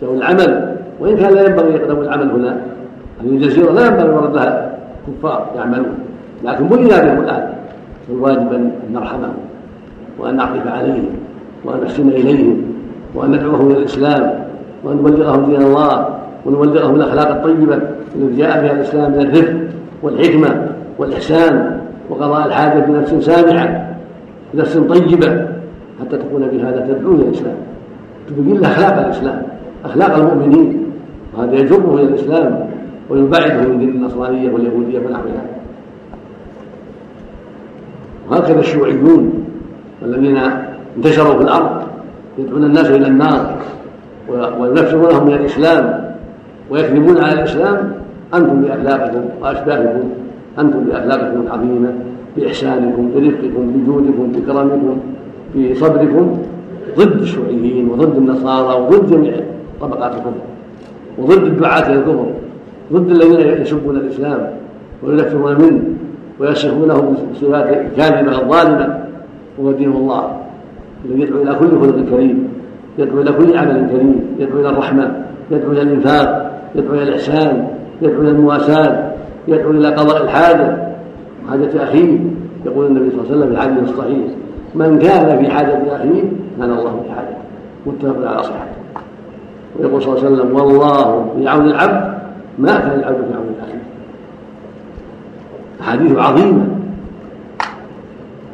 ذوي 0.01 0.17
العمل 0.17 0.75
وإن 0.99 1.17
كان 1.17 1.33
لا 1.33 1.47
ينبغي 1.47 1.73
يقدموا 1.73 2.03
العمل 2.03 2.29
هنا. 2.31 2.57
هذه 3.21 3.29
الجزيرة 3.29 3.71
لا 3.71 3.87
ينبغي 3.87 4.11
مردها 4.11 4.77
كفار 5.07 5.47
يعملون. 5.55 5.95
لكن 6.43 6.67
بنينا 6.67 7.03
بهم 7.03 7.23
الآن 7.23 7.49
فالواجب 8.07 8.53
أن 8.53 8.71
نرحمهم 8.93 9.33
وأن 10.19 10.35
نعطف 10.35 10.67
عليهم 10.67 11.05
وأن 11.65 11.81
نحسن 11.83 12.07
إليهم 12.07 12.61
وأن 13.15 13.31
ندعوهم 13.31 13.71
إلى 13.71 13.77
الإسلام 13.77 14.45
وأن 14.83 14.97
نبلغهم 14.97 15.45
دين 15.45 15.61
الله 15.61 16.07
ونبلغهم 16.45 16.95
الأخلاق 16.95 17.29
الطيبة 17.29 17.75
التي 18.15 18.37
جاء 18.37 18.61
بها 18.61 18.71
الإسلام 18.71 19.11
من 19.11 19.19
الرفق 19.19 19.53
والحكمة 20.03 20.67
والإحسان 20.99 21.79
وقضاء 22.09 22.47
الحاجة 22.47 22.79
بنفس 22.79 23.13
سامعة 23.25 23.95
بنفس 24.53 24.77
طيبة. 24.77 25.47
حتى 26.01 26.17
تكون 26.17 26.47
بهذا 26.47 26.87
تدعو 26.87 27.15
إلى 27.15 27.23
الإسلام. 27.23 27.55
تبين 28.29 28.57
له 28.57 28.71
أخلاق 28.71 29.05
الإسلام. 29.05 29.41
أخلاق 29.85 30.15
المؤمنين. 30.15 30.83
وهذا 31.37 31.55
يجره 31.55 31.95
إلى 31.95 32.03
الإسلام 32.03 32.69
ويبعده 33.09 33.61
من 33.61 33.79
دين 33.79 33.89
النصرانية 33.89 34.51
واليهودية 34.51 34.99
ونحوها 34.99 35.43
وهكذا 38.31 38.59
الشيوعيون 38.59 39.43
الذين 40.03 40.37
انتشروا 40.97 41.37
في 41.37 41.41
الأرض 41.41 41.81
يدعون 42.37 42.63
الناس 42.63 42.89
إلى 42.89 43.07
النار 43.07 43.57
وينفرونهم 44.59 45.27
من 45.27 45.33
الإسلام 45.33 46.13
ويكذبون 46.69 47.17
على 47.17 47.33
الإسلام. 47.33 47.91
أنتم 48.33 48.61
بأخلاقكم 48.61 49.21
وأشباهكم. 49.41 50.09
أنتم 50.59 50.79
بأخلاقكم 50.83 51.41
العظيمة 51.41 51.93
بإحسانكم 52.37 53.11
برفقكم 53.15 53.71
بجودكم 53.75 54.31
بكرمكم. 54.31 54.97
بصبركم 55.55 56.37
ضد 56.97 57.21
الشيوعيين 57.21 57.89
وضد 57.89 58.17
النصارى 58.17 58.81
وضد 58.81 59.11
جميع 59.11 59.33
طبقات 59.81 60.11
الكفر 60.11 60.31
وضد 61.17 61.43
الدعاة 61.43 61.89
إلى 61.89 61.99
الكفر 61.99 62.25
ضد 62.93 63.09
الذين 63.11 63.61
يسبون 63.61 63.95
الإسلام 63.95 64.49
وينفرون 65.03 65.61
منه 65.61 65.81
ويصفونه 66.39 67.15
بصفات 67.33 67.85
كاذبة 67.97 68.41
الظالمه 68.41 69.03
وهو 69.57 69.71
دين 69.71 69.91
الله 69.91 70.37
الذي 71.05 71.21
يدعو 71.21 71.41
إلى 71.41 71.55
كل 71.55 71.69
خلق 71.69 72.09
كريم 72.09 72.47
يدعو 72.97 73.21
إلى 73.21 73.31
كل 73.31 73.57
عمل 73.57 73.89
كريم 73.91 74.21
يدعو 74.39 74.59
إلى 74.59 74.69
الرحمة 74.69 75.25
يدعو 75.51 75.71
إلى 75.71 75.81
الإنفاق 75.81 76.59
يدعو 76.75 76.93
إلى 76.93 77.03
الإحسان 77.03 77.67
يدعو 78.01 78.21
إلى 78.21 78.29
المواساة 78.29 79.11
يدعو 79.47 79.71
إلى 79.71 79.87
قضاء 79.87 80.23
الحاجة. 80.23 80.87
حاجة 81.49 81.83
أخيه 81.83 82.19
يقول 82.65 82.85
النبي 82.85 83.09
صلى 83.09 83.19
الله 83.19 83.31
عليه 83.31 83.37
وسلم 83.37 83.47
في 83.47 83.53
الحديث 83.55 83.89
الصحيح 83.89 84.27
من 84.75 84.99
كان 84.99 85.37
في 85.37 85.51
حاجة 85.51 85.95
أخيه 85.95 86.23
كان 86.59 86.71
الله 86.71 87.01
في 87.03 87.11
حاجة 87.11 87.37
متفق 87.85 88.27
على 88.27 88.43
صحته. 88.43 88.77
ويقول 89.79 90.01
صلى 90.01 90.17
الله 90.17 90.25
عليه 90.25 90.35
وسلم 90.35 90.55
والله 90.55 91.25
في 91.37 91.47
عون 91.47 91.65
العبد 91.65 92.17
ما 92.59 92.79
كان 92.79 92.99
العبد 92.99 93.17
في 93.17 93.33
عون 93.33 93.55
اخيه 93.63 93.81
أحاديث 95.81 96.17
عظيمة. 96.17 96.65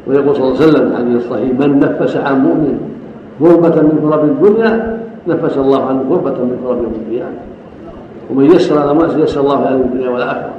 ويقول 0.06 0.36
صلى 0.36 0.44
الله 0.44 0.56
عليه 0.56 0.68
وسلم 0.68 0.88
في 0.88 0.94
الحديث 0.94 1.16
الصحيح 1.16 1.50
من 1.60 1.78
نفس 1.78 2.16
عن 2.16 2.44
مؤمن 2.44 2.78
كربة 3.38 3.82
من 3.82 3.98
كرب 4.10 4.24
الدنيا 4.24 5.00
نفس 5.28 5.58
الله 5.58 5.86
عنه 5.86 6.04
كربة 6.08 6.30
من 6.30 6.60
كرب 6.64 6.82
يوم 6.82 6.92
القيامة. 7.06 7.38
ومن 8.30 8.44
يسر 8.44 8.78
على 8.78 8.94
مؤسس 8.94 9.16
يسر 9.16 9.40
الله 9.40 9.64
في 9.64 9.68
الدنيا 9.68 10.10
والآخرة. 10.10 10.50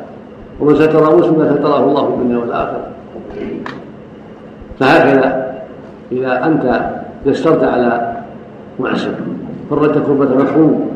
ومن 0.60 0.76
ستر 0.76 1.18
مسلما 1.18 1.56
ستره 1.56 1.86
الله 1.86 2.06
في 2.06 2.14
الدنيا 2.14 2.38
والآخرة. 2.38 2.88
فهكذا 4.80 5.45
إذا 6.12 6.46
أنت 6.46 6.92
يسرت 7.26 7.64
على 7.64 8.18
معسر 8.80 9.12
فرجت 9.70 9.98
كربة 9.98 10.36
مفهوم. 10.36 10.90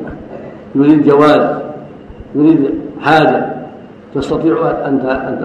يريد 0.76 1.04
جواز 1.04 1.58
يريد 2.36 2.72
حاجة. 3.02 3.46
تستطيع 4.16 4.72
أن 4.86 5.00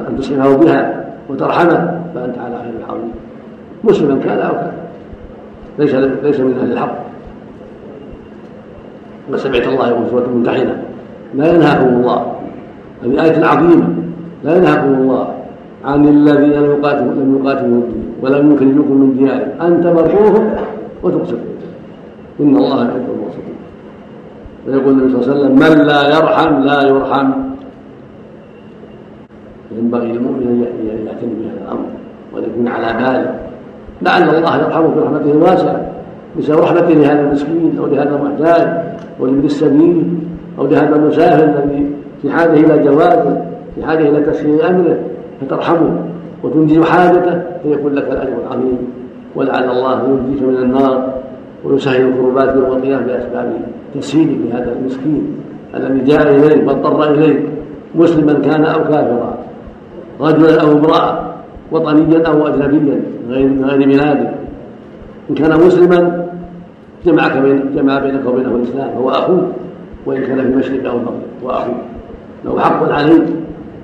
أن 0.09 0.17
تسعفه 0.19 0.57
بها 0.57 1.05
وترحمه 1.29 2.01
فأنت 2.15 2.39
على 2.39 2.57
خير 2.59 2.87
عظيم 2.89 3.13
مسلما 3.85 4.21
كان 4.25 4.39
أو 4.39 4.53
كان. 4.53 4.73
ليس 5.79 5.95
ليس 5.95 6.41
من 6.41 6.59
أهل 6.59 6.73
الحق. 6.73 6.95
وسمعت 9.33 9.67
الله 9.69 9.89
يقول 9.89 10.11
سورة 10.11 10.25
الممتحنة 10.25 10.83
لا 11.35 11.55
ينهاكم 11.55 11.89
الله. 11.89 12.33
هذه 13.05 13.25
آية 13.25 13.45
عظيمة. 13.45 13.89
لا 14.45 14.57
ينهاكم 14.57 14.95
الله. 14.95 15.35
عن 15.85 16.09
الذين 16.09 16.53
لم 16.53 16.65
يقاتلوا 16.65 17.13
لم 17.13 17.41
يقاتلوا 17.41 17.83
ولم 18.23 18.53
يخرجوكم 18.53 18.95
من 19.01 19.17
ديارهم 19.19 19.49
أن 19.61 19.81
تبروهم 19.85 20.51
وتقسطوا. 21.03 21.55
إن 22.41 22.57
الله 22.57 22.85
يحب 22.85 23.07
المقسطين. 23.15 23.59
ويقول 24.67 24.93
النبي 24.93 25.13
صلى 25.13 25.23
الله 25.23 25.31
عليه 25.31 25.41
وسلم 25.41 25.55
من 25.55 25.87
لا 25.87 26.01
يرحم 26.17 26.63
لا 26.63 26.83
يرحم. 26.83 27.33
ينبغي 29.79 30.13
للمؤمن 30.13 30.43
أن 30.43 31.07
يعتني 31.07 31.35
بهذا 31.41 31.61
الأمر 31.65 31.87
وان 32.35 32.43
يكون 32.43 32.69
على 32.69 33.03
باله. 33.03 33.39
لعل 34.03 34.37
الله 34.37 34.57
يرحمه 34.57 34.89
برحمته 34.89 35.33
الواسعه 35.33 35.81
بسبب 36.39 36.59
رحمته 36.59 36.95
لهذا 36.95 37.21
المسكين 37.21 37.79
أو 37.79 37.87
لهذا 37.87 38.17
المحتاج 38.17 38.69
أو 39.21 39.27
لابن 39.27 39.45
السبيل 39.45 40.05
أو 40.59 40.67
لهذا 40.67 40.97
المسافر 40.97 41.45
الذي 41.45 41.91
في 42.23 42.31
حاجة 42.31 42.53
إلى 42.53 42.85
جوازه 42.85 43.45
في 43.75 43.85
حاجة 43.87 44.09
إلى 44.09 44.21
تسهيل 44.21 44.63
أمره. 44.63 44.99
فترحمه 45.41 45.99
وتنجز 46.43 46.81
حاجته 46.81 47.43
فيكون 47.63 47.95
لك 47.95 48.09
الأجر 48.11 48.37
العظيم. 48.47 48.79
ولعل 49.37 49.71
الله 49.71 50.03
ينجيك 50.09 50.43
من 50.43 50.57
النار 50.57 51.15
ويسهل 51.65 52.09
الكربات 52.09 52.57
يوم 52.57 52.65
القيامة 52.65 53.07
بأسباب 53.07 53.53
تسهيلك 53.95 54.39
لهذا 54.51 54.73
المسكين 54.73 55.37
الذي 55.75 56.05
جاء 56.05 56.35
إليك 56.35 56.69
واضطر 56.69 57.11
إليك. 57.11 57.41
مسلما 57.95 58.33
كان 58.33 58.65
أو 58.65 58.85
كافرا 58.85 59.39
رجلا 60.21 60.63
أو 60.63 60.73
امرأة 60.73 61.35
وطنيا 61.73 62.27
أو 62.27 62.47
أجنبيا 62.47 63.01
غير 63.29 63.49
من 63.49 63.65
غير 63.65 63.89
بلاده 63.89 64.31
إن 65.31 65.35
كان 65.35 65.67
مسلما 65.67 66.27
جمعك 67.07 67.37
بين 67.37 67.61
جمع 67.77 67.99
بينك 67.99 68.27
وبينه 68.27 68.55
الإسلام 68.55 68.91
هو 68.97 69.11
أخوك 69.11 69.45
وإن 70.07 70.23
كان 70.23 70.37
في 70.37 70.47
المشرق 70.47 70.91
أو 70.91 70.97
المغرب 70.97 71.23
هو 71.45 71.51
أخوك. 71.51 71.77
له 72.45 72.61
حق 72.61 72.93
عليك 72.93 73.23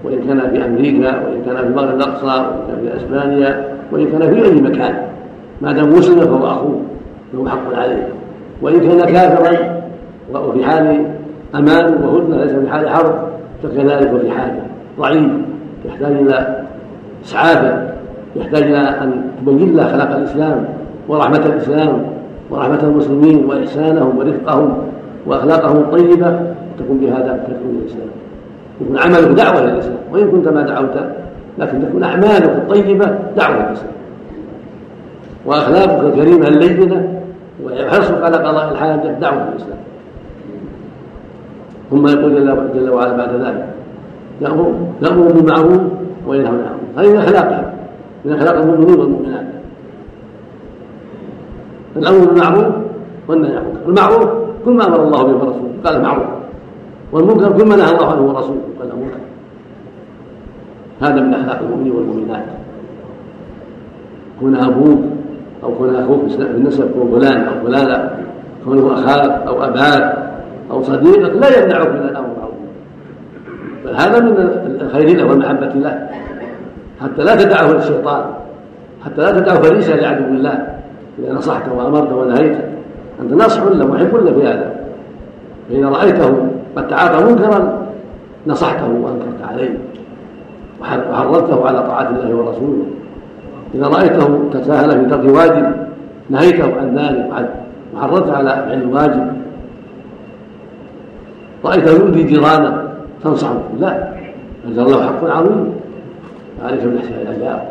وإن 0.05 0.19
كان 0.29 0.51
في 0.51 0.65
أمريكا 0.65 1.09
وإن 1.09 1.43
كان 1.47 1.57
في 1.57 1.63
المغرب 1.63 1.97
الأقصى 1.97 2.27
وإن 2.27 2.61
كان 2.69 2.81
في 2.81 2.97
أسبانيا 2.97 3.65
وإن 3.93 4.11
كان 4.11 4.35
في 4.35 4.45
أي 4.45 4.61
مكان. 4.61 4.95
ما 5.61 5.73
دام 5.73 5.89
مسلما 5.89 6.25
فهو 6.25 6.47
أخوك 6.47 6.81
له 7.35 7.49
حق 7.49 7.75
عليه. 7.75 8.09
وإن 8.63 8.81
كان 8.81 9.01
كافرا 9.01 9.81
وفي 10.35 10.65
حال 10.65 11.07
أمان 11.55 12.03
وهدنه 12.03 12.37
ليس 12.37 12.53
في 12.53 12.69
حال 12.69 12.89
حرب 12.89 13.15
فكذلك 13.63 14.13
وفي 14.15 14.31
حاجة 14.31 14.63
ضعيف. 14.99 15.31
يحتاج 15.85 16.13
إلى 16.13 16.65
اسعافه 17.25 17.91
يحتاج 18.37 18.63
إلى 18.63 18.79
أن 18.79 19.23
تبين 19.47 19.77
له 19.77 19.85
خلق 19.85 20.17
الإسلام 20.17 20.65
ورحمة 21.09 21.47
الإسلام 21.47 22.03
ورحمة 22.51 22.83
المسلمين 22.83 23.45
وإحسانهم 23.45 24.19
ورفقهم 24.19 24.79
وأخلاقهم 25.27 25.77
الطيبة 25.77 26.41
تكون 26.79 26.99
بهذا 26.99 27.45
تكون 27.47 27.81
الإسلام. 27.83 28.09
يكون 28.81 28.99
عملك 28.99 29.29
دعوة 29.29 29.61
للاسلام 29.61 29.99
وإن 30.13 30.31
كنت 30.31 30.49
ما 30.49 30.63
دعوت 30.63 30.95
لكن 31.59 31.83
تكون 31.83 32.03
أعمالك 32.03 32.51
الطيبة 32.51 33.19
دعوة 33.37 33.57
للاسلام 33.57 33.93
وأخلاقك 35.47 36.05
الكريمة 36.05 36.49
اللينة 36.49 37.21
وحرصك 37.65 38.23
على 38.23 38.37
قضاء 38.37 38.73
الحاجة 38.73 39.19
دعوة 39.21 39.51
للاسلام 39.51 39.79
ثم 41.91 42.07
يقول 42.07 42.35
جل 42.75 42.91
وعلا 42.91 43.17
بعد 43.17 43.35
ذلك 43.35 43.67
يأمر 44.41 45.33
بالمعروف 45.33 45.81
وينهى 46.27 46.49
عن 46.49 46.55
المنكر. 46.55 47.01
هذه 47.01 47.13
من 47.13 47.17
أخلاقهم 47.17 47.65
من 48.25 48.33
أخلاق 48.33 48.55
المؤمنين 48.55 49.01
والمؤمنات. 49.01 49.47
الأمر 51.97 52.19
بالمعروف 52.19 52.75
والنهي 53.29 53.57
عن 53.57 53.65
المعروف 53.87 54.29
كل 54.65 54.73
ما 54.73 54.87
أمر 54.87 55.03
الله 55.03 55.23
به 55.23 55.33
ورسوله 55.33 55.71
قال 55.85 56.03
معروف 56.03 56.27
والمنكر 57.13 57.53
كل 57.53 57.65
ما 57.65 57.77
نهى 57.77 57.93
الله 57.93 58.07
عنه 58.13 58.23
ورسوله 58.23 58.61
قال 58.81 58.89
منكر 58.89 59.21
هذا 61.01 61.21
من 61.21 61.35
أخلاق 61.35 61.59
المؤمنين 61.59 61.93
والمؤمنات. 61.93 62.45
كون 64.41 64.57
أبوك 64.57 64.99
أو 65.63 65.75
كون 65.75 65.97
أخوك 65.97 66.29
في 66.29 66.43
النسب 66.43 66.91
كون 66.93 67.21
فلان 67.21 67.45
أو 67.45 67.67
فلانة 67.67 68.11
كونه 68.65 68.95
أخاك 68.95 69.47
أو 69.47 69.65
أباك 69.65 70.33
أو 70.71 70.83
صديقك 70.83 71.35
لا 71.37 71.63
يمنعك 71.63 71.89
من 71.89 72.09
الأمر 72.09 72.41
بل 73.85 73.95
هذا 73.95 74.21
من 74.21 74.37
الخير 74.81 75.17
له 75.17 75.25
والمحبة 75.25 75.67
له. 75.67 76.09
حتى 77.01 77.23
لا 77.25 77.35
تدعه 77.35 77.73
للشيطان 77.73 78.25
حتى 79.05 79.21
لا 79.21 79.41
تدعه 79.41 79.63
فريسا 79.63 79.93
لعدو 79.93 80.25
الله. 80.25 80.67
إذا 81.19 81.33
نصحته 81.33 81.73
وأمرته 81.73 82.15
ونهيته 82.17 82.61
أنت 83.21 83.33
ناصح 83.33 83.63
له 83.63 83.87
محب 83.87 84.17
له 84.17 84.33
في 84.33 84.47
هذا. 84.47 84.75
فإذا 85.69 85.89
رأيته 85.89 86.49
قد 86.81 86.89
تعاطى 86.89 87.25
منكرا 87.25 87.79
نصحته 88.47 88.89
وأنكرت 88.89 89.43
عليه 89.49 89.79
وحررته 90.81 91.67
على 91.67 91.83
طاعة 91.83 92.09
الله 92.09 92.35
ورسوله. 92.35 92.87
إذا 93.75 93.87
رأيته 93.87 94.41
تساهل 94.53 94.91
في 94.91 95.11
ترك 95.11 95.37
واجب 95.37 95.73
نهيته 96.31 96.65
عن 96.81 96.99
ذلك 96.99 97.49
وحررته 97.95 98.33
على 98.37 98.51
فعل 98.51 98.83
الواجب 98.83 99.33
رأيته 101.65 101.91
يؤذي 101.91 102.23
جيرانه 102.23 102.89
تنصحه. 103.25 103.61
لا 103.81 104.09
أنزل 104.69 104.85
له 104.85 105.03
حق 105.07 105.25
عظيم. 105.25 105.73
عليك 106.65 106.85
من 106.85 106.97
احسان 106.97 107.21
الأداب 107.23 107.63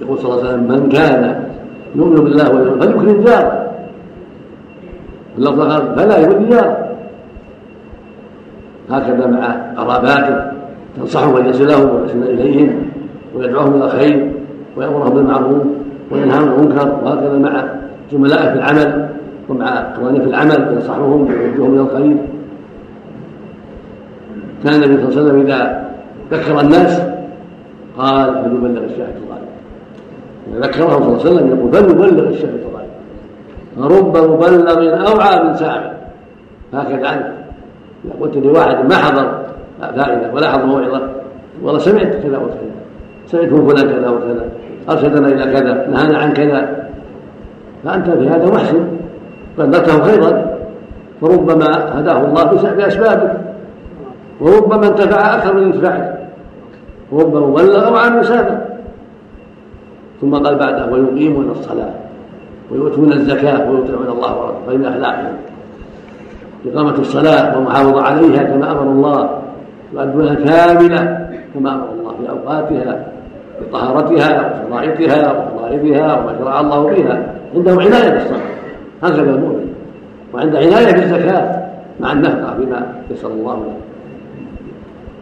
يقول 0.00 0.18
صلى 0.18 0.32
الله 0.32 0.38
عليه 0.38 0.48
وسلم 0.48 0.68
من 0.68 0.88
كان 0.88 1.44
يؤمن 1.94 2.14
بالله 2.14 2.54
واليوم 2.54 2.80
فليكرم 2.80 3.24
جاره. 3.24 3.67
اللفظ 5.38 5.60
قال 5.60 5.94
فلا 5.96 6.18
يؤذي 6.18 6.60
هكذا 8.90 9.26
مع 9.26 9.72
قراباته 9.76 10.52
تنصحهم 10.96 11.36
أن 11.36 11.46
يصلهم 11.46 11.94
ويحسن 11.94 12.22
إليهم 12.22 12.82
ويدعوهم 13.34 13.74
إلى 13.74 13.84
الخير 13.84 14.32
ويأمرهم 14.76 15.14
بالمعروف 15.14 15.62
وينهاهم 16.10 16.48
عن 16.48 16.54
المنكر 16.54 16.98
وهكذا 17.04 17.38
مع 17.38 17.64
زملائه 18.12 18.48
في 18.48 18.54
العمل 18.54 19.08
ومع 19.48 19.66
أخوانه 19.66 20.18
في 20.18 20.26
العمل 20.26 20.72
ينصحهم 20.72 21.26
ويوجههم 21.26 21.74
إلى 21.74 21.80
الخير. 21.80 22.16
كان 24.64 24.74
النبي 24.74 24.96
صلى 24.96 25.08
الله 25.08 25.18
عليه 25.18 25.22
وسلم 25.22 25.40
إذا 25.40 25.88
ذكر 26.32 26.60
الناس 26.60 27.02
قال 27.98 28.34
فليبلغ 28.34 28.84
الشاهد 28.84 29.14
الغائب 29.24 29.48
إذا 30.52 30.60
ذكرهم 30.60 30.88
صلى 30.88 31.06
الله 31.08 31.20
عليه 31.20 31.30
وسلم 31.30 31.58
يقول 31.58 31.72
فليبلغ 31.72 32.28
الشاهد 32.28 32.60
الغائب 32.68 32.77
فرب 33.78 34.16
مبلغ 34.16 35.10
أوعى 35.12 35.44
من 35.44 35.54
سامع 35.54 35.90
هكذا 36.74 37.08
عنه 37.08 37.34
إذا 38.04 38.14
قلت 38.20 38.36
لواحد 38.36 38.84
ما 38.90 38.96
حضر 38.96 39.38
فائدة 39.80 40.32
ولا 40.34 40.50
حضر 40.50 40.66
موعظة. 40.66 41.00
والله 41.62 41.78
سمعت 41.78 42.12
كذا 42.22 42.38
وكذا. 42.38 42.70
سمعت 43.26 43.52
من 43.52 43.68
فلان 43.68 43.90
كذا 43.90 44.08
وكذا. 44.08 44.44
أرشدنا 44.90 45.28
إلى 45.28 45.52
كذا 45.52 45.86
نهانا 45.86 46.18
عن 46.18 46.32
كذا. 46.32 46.88
فأنت 47.84 48.10
في 48.10 48.28
هذا 48.28 48.46
محسن 48.54 48.84
بلغته 49.58 50.02
خيرا. 50.02 50.58
فربما 51.20 52.00
هداه 52.00 52.24
الله 52.24 52.44
باسبابك 52.44 53.32
وربما 54.40 54.88
انتفع 54.88 55.34
أكثر 55.34 55.54
من 55.54 55.62
انتفاعه. 55.62 56.18
وربما 57.12 57.46
بلغ 57.46 57.92
وعن 57.92 58.18
مسافر 58.18 58.58
ثم 60.20 60.34
قال 60.34 60.54
بعده 60.54 60.86
ويقيمون 60.92 61.50
الصلاة. 61.50 62.07
ويؤتون 62.70 63.12
الزكاة 63.12 63.70
ويطيعون 63.70 64.06
الله 64.06 64.38
ورسوله 64.38 64.66
فإن 64.66 64.84
أخلاقهم 64.84 65.36
إقامة 66.66 66.98
الصلاة 66.98 67.56
والمحافظة 67.56 68.02
عليها 68.02 68.42
كما 68.42 68.72
أمر 68.72 68.82
الله 68.82 69.30
يؤدونها 69.92 70.34
كاملة 70.34 71.28
كما 71.54 71.74
أمر 71.74 71.88
الله 71.92 72.14
في 72.20 72.30
أوقاتها 72.30 73.06
بطهارتها 73.60 74.64
وشرائطها 74.70 75.32
وفرائضها 75.32 76.20
وما 76.20 76.38
شرع 76.38 76.60
الله 76.60 76.82
بها. 76.82 77.34
عندهم 77.54 77.80
عناية 77.80 78.10
بالصلاة 78.10 78.40
هكذا 79.02 79.34
المؤمن. 79.34 79.68
وعند 80.34 80.56
عناية 80.56 80.92
بالزكاة 80.92 81.68
مع 82.00 82.12
النفقة 82.12 82.54
بما 82.58 82.86
يسر 83.10 83.28
الله 83.28 83.54
له. 83.54 83.76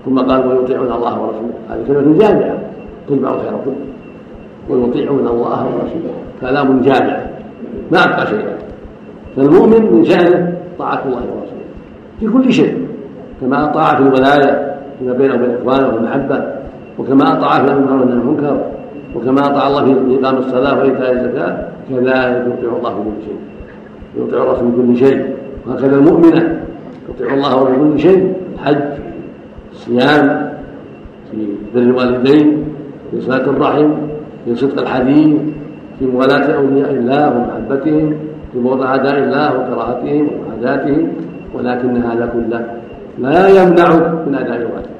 ثم 0.04 0.18
قال 0.18 0.46
ويطيعون 0.46 0.92
الله 0.92 1.20
ورسوله. 1.20 1.52
هذه 1.70 1.86
كلمة 1.86 2.18
جامعة 2.18 2.58
تجمع 3.08 3.30
الخير 3.30 3.52
كله. 3.64 3.76
ويطيعون 4.68 5.26
الله 5.26 5.66
ورسوله. 5.66 6.14
كلام 6.40 6.80
جامع. 6.80 7.25
ما 7.92 8.04
أبقى 8.04 8.26
شيئا 8.26 8.56
فالمؤمن 9.36 9.92
من 9.92 10.04
شأنه 10.04 10.54
طاعة 10.78 11.02
الله 11.06 11.16
ورسوله. 11.16 11.66
في 12.20 12.26
كل 12.28 12.52
شيء. 12.52 12.86
كما 13.40 13.64
أطاع 13.64 13.94
في 13.96 14.02
الولاية 14.02 14.76
فيما 14.98 15.12
بينه 15.12 15.34
وبين 15.34 15.50
إخوانه 15.50 15.94
والمحبة 15.94 16.44
وكما 16.98 17.32
أطاع 17.38 17.50
في 17.58 17.64
الأمر 17.64 17.92
والنهي 18.00 18.14
المنكر 18.18 18.60
وكما 19.14 19.46
أطاع 19.46 19.66
الله 19.66 19.84
في 19.84 20.20
إقام 20.20 20.36
الصلاة 20.36 20.78
وإيتاء 20.78 21.12
الزكاة 21.12 21.68
كذلك 21.90 22.46
يطيع 22.58 22.76
الله 22.78 22.90
في 22.90 23.02
كل 23.04 23.24
شيء. 23.24 23.38
يطيع 24.16 24.42
الرسول 24.42 24.72
في 24.72 24.76
كل 24.76 24.96
شيء. 24.96 25.36
وهكذا 25.66 25.96
المؤمنة 25.96 26.60
تطيع 27.08 27.34
الله 27.34 27.64
في 27.64 27.76
كل 27.76 27.98
شيء. 28.00 28.32
الحج 28.54 28.82
الصيام 29.72 30.52
في 31.30 31.46
بر 31.74 31.80
الوالدين 31.80 32.64
في 33.10 33.20
صلاة 33.20 33.44
الرحم 33.50 33.90
في 34.44 34.54
صدق 34.54 34.80
الحديث 34.80 35.36
في 35.98 36.06
موالاة 36.06 36.56
أولياء 36.56 36.90
الله 36.90 37.36
ومحبتهم 37.36 38.14
في 38.52 38.58
بغض 38.58 38.82
أعداء 38.82 39.18
الله 39.18 39.46
وكراهتهم 39.54 40.28
ومعاداتهم 40.28 41.08
ولكن 41.54 41.96
هذا 41.96 42.26
كله 42.26 42.66
لا 43.18 43.48
يمنعك 43.48 44.26
من 44.26 44.34
أداء 44.34 44.56
الواجب. 44.56 44.96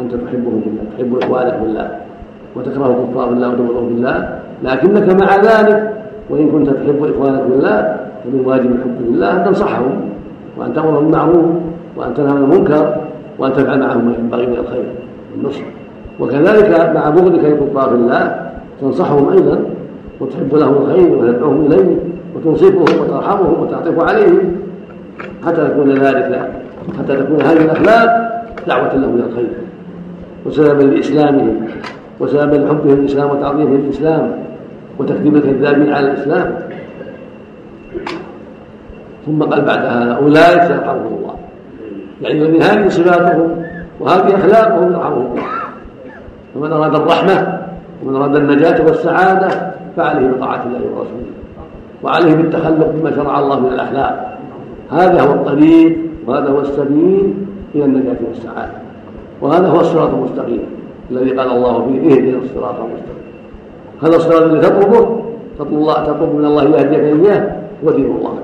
أنت 0.00 0.14
تحبهم 0.14 0.60
بالله 0.60 0.84
تحب 0.96 1.18
إخوانك 1.22 1.54
بالله 1.62 1.88
وتكره 2.56 3.08
كفار 3.10 3.28
الله 3.32 3.48
وتبغضهم 3.48 3.88
بالله 3.88 4.38
لكنك 4.62 5.22
مع 5.22 5.36
ذلك. 5.36 5.94
وإن 6.30 6.50
كنت 6.50 6.70
تحب 6.70 7.04
إخوانك 7.04 7.42
بالله 7.42 7.96
فمن 8.24 8.40
واجب 8.46 8.70
الحب 8.70 8.96
بالله 9.06 9.32
أن 9.36 9.44
تنصحهم 9.44 10.00
وأن 10.58 10.74
تأمرهم 10.74 11.04
بالمعروف 11.04 11.44
وأن 11.96 12.14
تنهى 12.14 12.30
عن 12.30 12.36
المنكر 12.36 12.96
وأن 13.38 13.52
تفعل 13.52 13.80
معهم 13.80 14.04
ما 14.06 14.14
ينبغي 14.18 14.46
من 14.46 14.54
الخير 14.54 14.84
والنصح 15.32 15.62
وكذلك 16.20 16.92
مع 16.94 17.10
بغضك 17.10 17.44
لكفار 17.44 17.94
الله 17.94 18.50
تنصحهم 18.80 19.28
أيضا 19.28 19.58
وتحب 20.24 20.54
لهم 20.54 20.74
الخير 20.82 21.16
وتدعوهم 21.16 21.66
إليه 21.66 21.96
وتنصفهم 22.36 23.00
وترحمهم 23.00 23.62
وتعطف 23.62 24.00
عليهم 24.00 24.56
حتى 25.46 25.64
يكون 25.66 25.90
ذلك 25.90 26.50
حتى 26.98 27.16
تكون 27.16 27.42
هذه 27.42 27.64
الأخلاق 27.64 28.08
دعوة 28.66 28.94
لهم 28.94 29.14
إلى 29.14 29.24
الخير. 29.24 29.50
وسببا 30.46 30.82
لإسلامهم 30.82 31.66
وسببا 32.20 32.56
لحبهم 32.56 32.92
الإسلام 32.92 33.30
وتعظيمهم 33.30 33.74
الإسلام 33.74 34.32
وتكذيب 34.98 35.36
الكذابين 35.36 35.92
على 35.92 36.10
الإسلام. 36.10 36.54
ثم 39.26 39.42
قال 39.42 39.60
بعد 39.60 39.78
هذا 39.78 40.14
أولئك 40.14 40.62
سيرحمهم 40.62 41.18
الله. 41.18 41.34
يعني 42.22 42.48
من 42.48 42.62
هذه 42.62 42.88
صفاتهم 42.88 43.64
وهذه 44.00 44.34
أخلاقهم 44.34 44.92
يرحمهم 44.92 45.26
الله. 45.26 45.42
فمن 46.54 46.72
أراد 46.72 46.94
الرحمة 46.94 47.58
ومن 48.04 48.16
أراد 48.16 48.36
النجاة 48.36 48.84
والسعادة 48.84 49.73
فعليه 49.96 50.28
بطاعة 50.28 50.66
الله 50.66 50.78
ورسوله. 50.78 51.32
وعليه 52.02 52.34
بالتخلق 52.34 52.90
بما 52.94 53.10
شرع 53.10 53.38
الله 53.38 53.60
من 53.60 53.66
الأخلاق. 53.66 54.38
هذا 54.90 55.22
هو 55.22 55.32
الطريق 55.32 55.96
وهذا 56.26 56.48
هو 56.50 56.60
السبيل 56.60 57.34
إلى 57.74 57.84
النجاة 57.84 58.16
والسعادة. 58.28 58.72
وهذا 59.40 59.68
هو 59.68 59.80
الصراط 59.80 60.14
المستقيم 60.14 60.62
الذي 61.10 61.30
قال 61.30 61.50
الله 61.50 61.86
فيه 61.86 62.12
اهدنا 62.12 62.38
الصراط 62.38 62.74
المستقيم. 62.74 63.24
هذا 64.02 64.16
الصراط 64.16 64.42
الذي 64.42 64.60
تطلبه 64.60 65.20
تطلب 65.58 65.72
الله 65.72 65.94
تطلب 65.94 66.34
من 66.34 66.44
الله 66.44 66.64
يهديك 66.64 67.00
إياه 67.00 67.56
هو 67.84 67.90
دين 67.90 68.06
الله. 68.06 68.34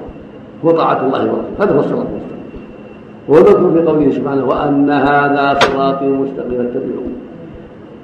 هو 0.64 0.70
طاعة 0.70 1.07
الله 1.07 1.18
ورسوله. 1.18 1.44
هذا 1.61 1.74
هو 1.74 1.80
الصراط 1.80 2.07
المستقيم. 2.07 2.40
وذكر 3.28 3.72
في 3.72 3.86
قوله 3.86 4.11
سبحانه 4.11 4.44
وأن 4.44 4.90
هذا 4.90 5.59
صراطي 5.61 6.09
مستقيما 6.09 6.62
اتبعوه 6.62 7.20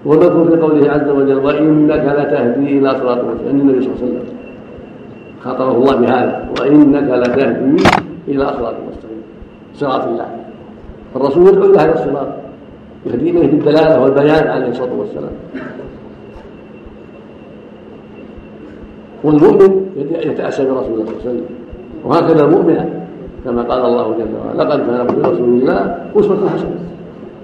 وذكر 0.07 0.45
في 0.45 0.57
قوله 0.63 0.91
عز 0.91 1.09
وجل 1.09 1.39
وإنك 1.47 2.05
لتهدي 2.19 2.79
إلى 2.79 2.91
صراط 2.91 3.19
مستقيم. 3.25 3.61
النبي 3.61 3.81
صلى 3.81 3.91
الله 3.91 3.99
عليه 4.03 4.07
وسلم 4.07 4.25
خاطبه 5.45 5.71
الله 5.71 5.97
بهذا 5.97 6.49
وإنك 6.61 7.09
لتهدي 7.23 7.83
إلى 8.29 8.45
صراط 8.47 8.75
مستقيم. 8.89 9.23
صراط 9.75 10.05
الله. 10.09 10.29
الرسول 11.17 11.49
يدعو 11.49 11.65
إلى 11.71 11.79
هذا 11.79 11.95
الصراط. 11.95 12.29
يهدي 13.07 13.31
إليه 13.31 13.47
بالدلالة 13.47 14.03
والبيان 14.03 14.47
عليه 14.49 14.69
الصلاة 14.69 14.95
والسلام. 14.95 15.35
والمؤمن 19.25 19.73
يتأسى 19.97 20.65
برسول 20.65 20.95
الله 20.95 21.05
صلى 21.05 21.19
الله 21.19 21.23
عليه 21.27 21.31
وسلم. 21.31 21.47
وهكذا 22.05 22.45
المؤمنة 22.45 22.85
كما 23.45 23.63
قال 23.63 23.85
الله 23.85 24.07
جل 24.19 24.33
وعلا 24.39 24.63
لقد 24.63 24.79
كان 24.87 25.07
في 25.07 25.21
رسول 25.21 25.49
الله 25.49 25.81
أسوة 26.17 26.49
حسنة 26.49 26.79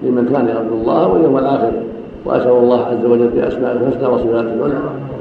لمن 0.03 0.25
كان 0.31 0.47
يرجو 0.47 0.75
الله 0.81 1.07
واليوم 1.07 1.37
الآخر. 1.37 1.71
وأسأل 2.25 2.51
الله 2.51 2.85
عز 2.85 3.05
وجل 3.05 3.27
بأسمائه 3.27 3.71
الحسنى 3.73 4.07
وصفاته 4.07 4.53
العلى 4.53 4.73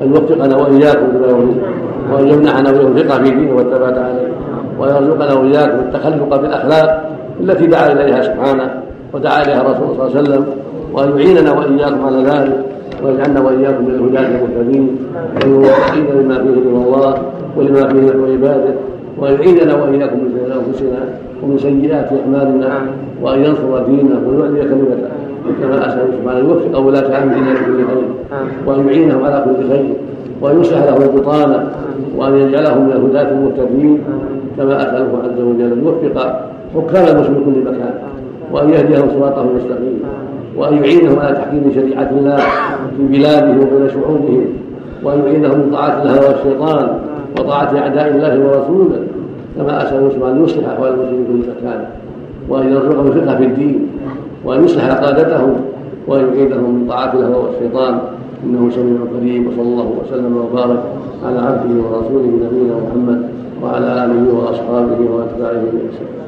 أن 0.02 0.08
يوفقنا 0.08 0.56
وإياكم 0.56 1.06
لما 1.14 1.26
يريد 1.26 1.56
وأن 2.12 2.28
يمنحنا 2.28 2.70
الفقه 2.70 3.22
في 3.24 3.30
دينه 3.30 3.56
والثبات 3.56 3.98
عليه 3.98 4.32
ويرزقنا 4.78 5.34
وإياكم 5.34 5.78
التخلق 5.78 6.40
بالأخلاق 6.40 7.10
التي 7.40 7.66
دعا 7.66 7.92
إليها 7.92 8.22
سبحانه 8.22 8.82
ودعا 9.12 9.42
إليها 9.42 9.60
الرسول 9.60 9.96
صلى 9.96 10.06
الله 10.06 10.16
عليه 10.16 10.20
وسلم 10.20 10.46
وأن 10.92 11.18
يعيننا 11.18 11.52
وإياكم 11.52 12.04
على 12.04 12.22
ذلك 12.22 12.64
ويجعلنا 13.04 13.40
وإياكم 13.40 13.84
من 13.84 13.94
الهداة 13.94 14.28
المهتدين 14.28 14.96
ويوفقنا 15.46 16.20
لما 16.20 16.34
فيه 16.34 16.70
رضا 16.70 16.84
الله 16.84 17.14
ولما 17.56 17.88
فيه 17.88 18.00
نحو 18.00 18.24
عباده 18.32 18.74
وأن 19.18 19.32
يعيننا 19.34 19.74
وإياكم 19.74 20.16
من 20.16 20.30
شرور 20.30 20.60
أنفسنا 20.60 20.98
ومن 21.42 21.58
سيئات 21.58 22.10
أعمالنا 22.12 22.80
وأن 23.22 23.44
ينصر 23.44 23.78
دينه 23.86 24.20
ويعلي 24.28 24.60
كلمته. 24.60 25.21
كما 25.62 25.86
أسأل 25.88 26.08
سبحانه 26.22 26.38
يوفق 26.48 26.78
ولاة 26.78 27.22
أمرنا 27.22 27.50
لكل 27.50 27.86
خير 27.86 28.08
وأن 28.66 28.86
يعينهم 28.86 29.24
على 29.24 29.44
كل 29.44 29.68
خير 29.68 29.94
وأن 30.40 30.60
يصلح 30.60 30.84
لهم 30.84 31.02
البطانة 31.02 31.68
وأن 32.16 32.34
يجعلهم 32.34 32.84
من 32.84 32.92
الهداة 32.92 33.30
المهتدين 33.32 33.98
كما 34.56 34.76
أسأله 34.82 35.18
عز 35.24 35.40
وجل 35.40 35.72
أن 35.72 35.82
يوفق 35.84 36.18
حكام 36.74 37.16
المسلمين 37.16 37.44
في 37.44 37.50
كل 37.50 37.60
مكان 37.60 37.94
وأن 38.52 38.70
يهديهم 38.70 39.08
صراطه 39.18 39.42
المستقيم 39.42 40.02
وأن 40.56 40.76
يعينهم 40.76 41.18
على 41.18 41.34
تحكيم 41.36 41.72
شريعة 41.74 42.10
الله 42.10 42.36
في 42.96 43.02
بلادهم 43.02 43.58
وبين 43.60 43.88
شعوبهم 43.88 44.44
وأن 45.04 45.18
يعينهم 45.26 45.58
من 45.58 45.70
طاعة 45.72 46.02
الهوى 46.02 46.26
والشيطان 46.26 46.88
وطاعة 47.38 47.78
أعداء 47.78 48.08
الله 48.08 48.40
ورسوله 48.40 49.02
كما 49.56 49.82
أسأل 49.82 50.12
سبحانه 50.12 50.36
أن 50.36 50.44
يصلح 50.44 50.68
أحوال 50.68 50.92
المسلمين 50.92 51.24
في 51.24 51.32
كل 51.32 51.50
مكان 51.50 51.84
وأن 52.48 52.72
يرزقهم 52.72 53.06
الفقه 53.06 53.36
في 53.36 53.44
الدين 53.44 53.86
وأن 54.44 54.64
يصلح 54.64 54.92
قادتهم 54.92 55.54
وأن 56.06 56.34
يعيدهم 56.34 56.74
من 56.74 56.86
طاعة 56.88 57.12
الهوى 57.12 57.44
والشيطان. 57.44 58.00
إنه 58.44 58.70
سميع 58.70 59.00
قريب 59.16 59.46
وصلى 59.46 59.62
الله 59.62 59.92
وسلم 60.02 60.36
وبارك 60.36 60.82
على 61.24 61.38
عبده 61.38 61.82
ورسوله 61.82 62.26
نبينا 62.26 62.74
محمد 62.76 63.28
وعلى 63.62 64.04
آله 64.04 64.34
وأصحابه 64.34 65.00
وأتباعه. 65.10 65.52
بإحسان 65.52 66.21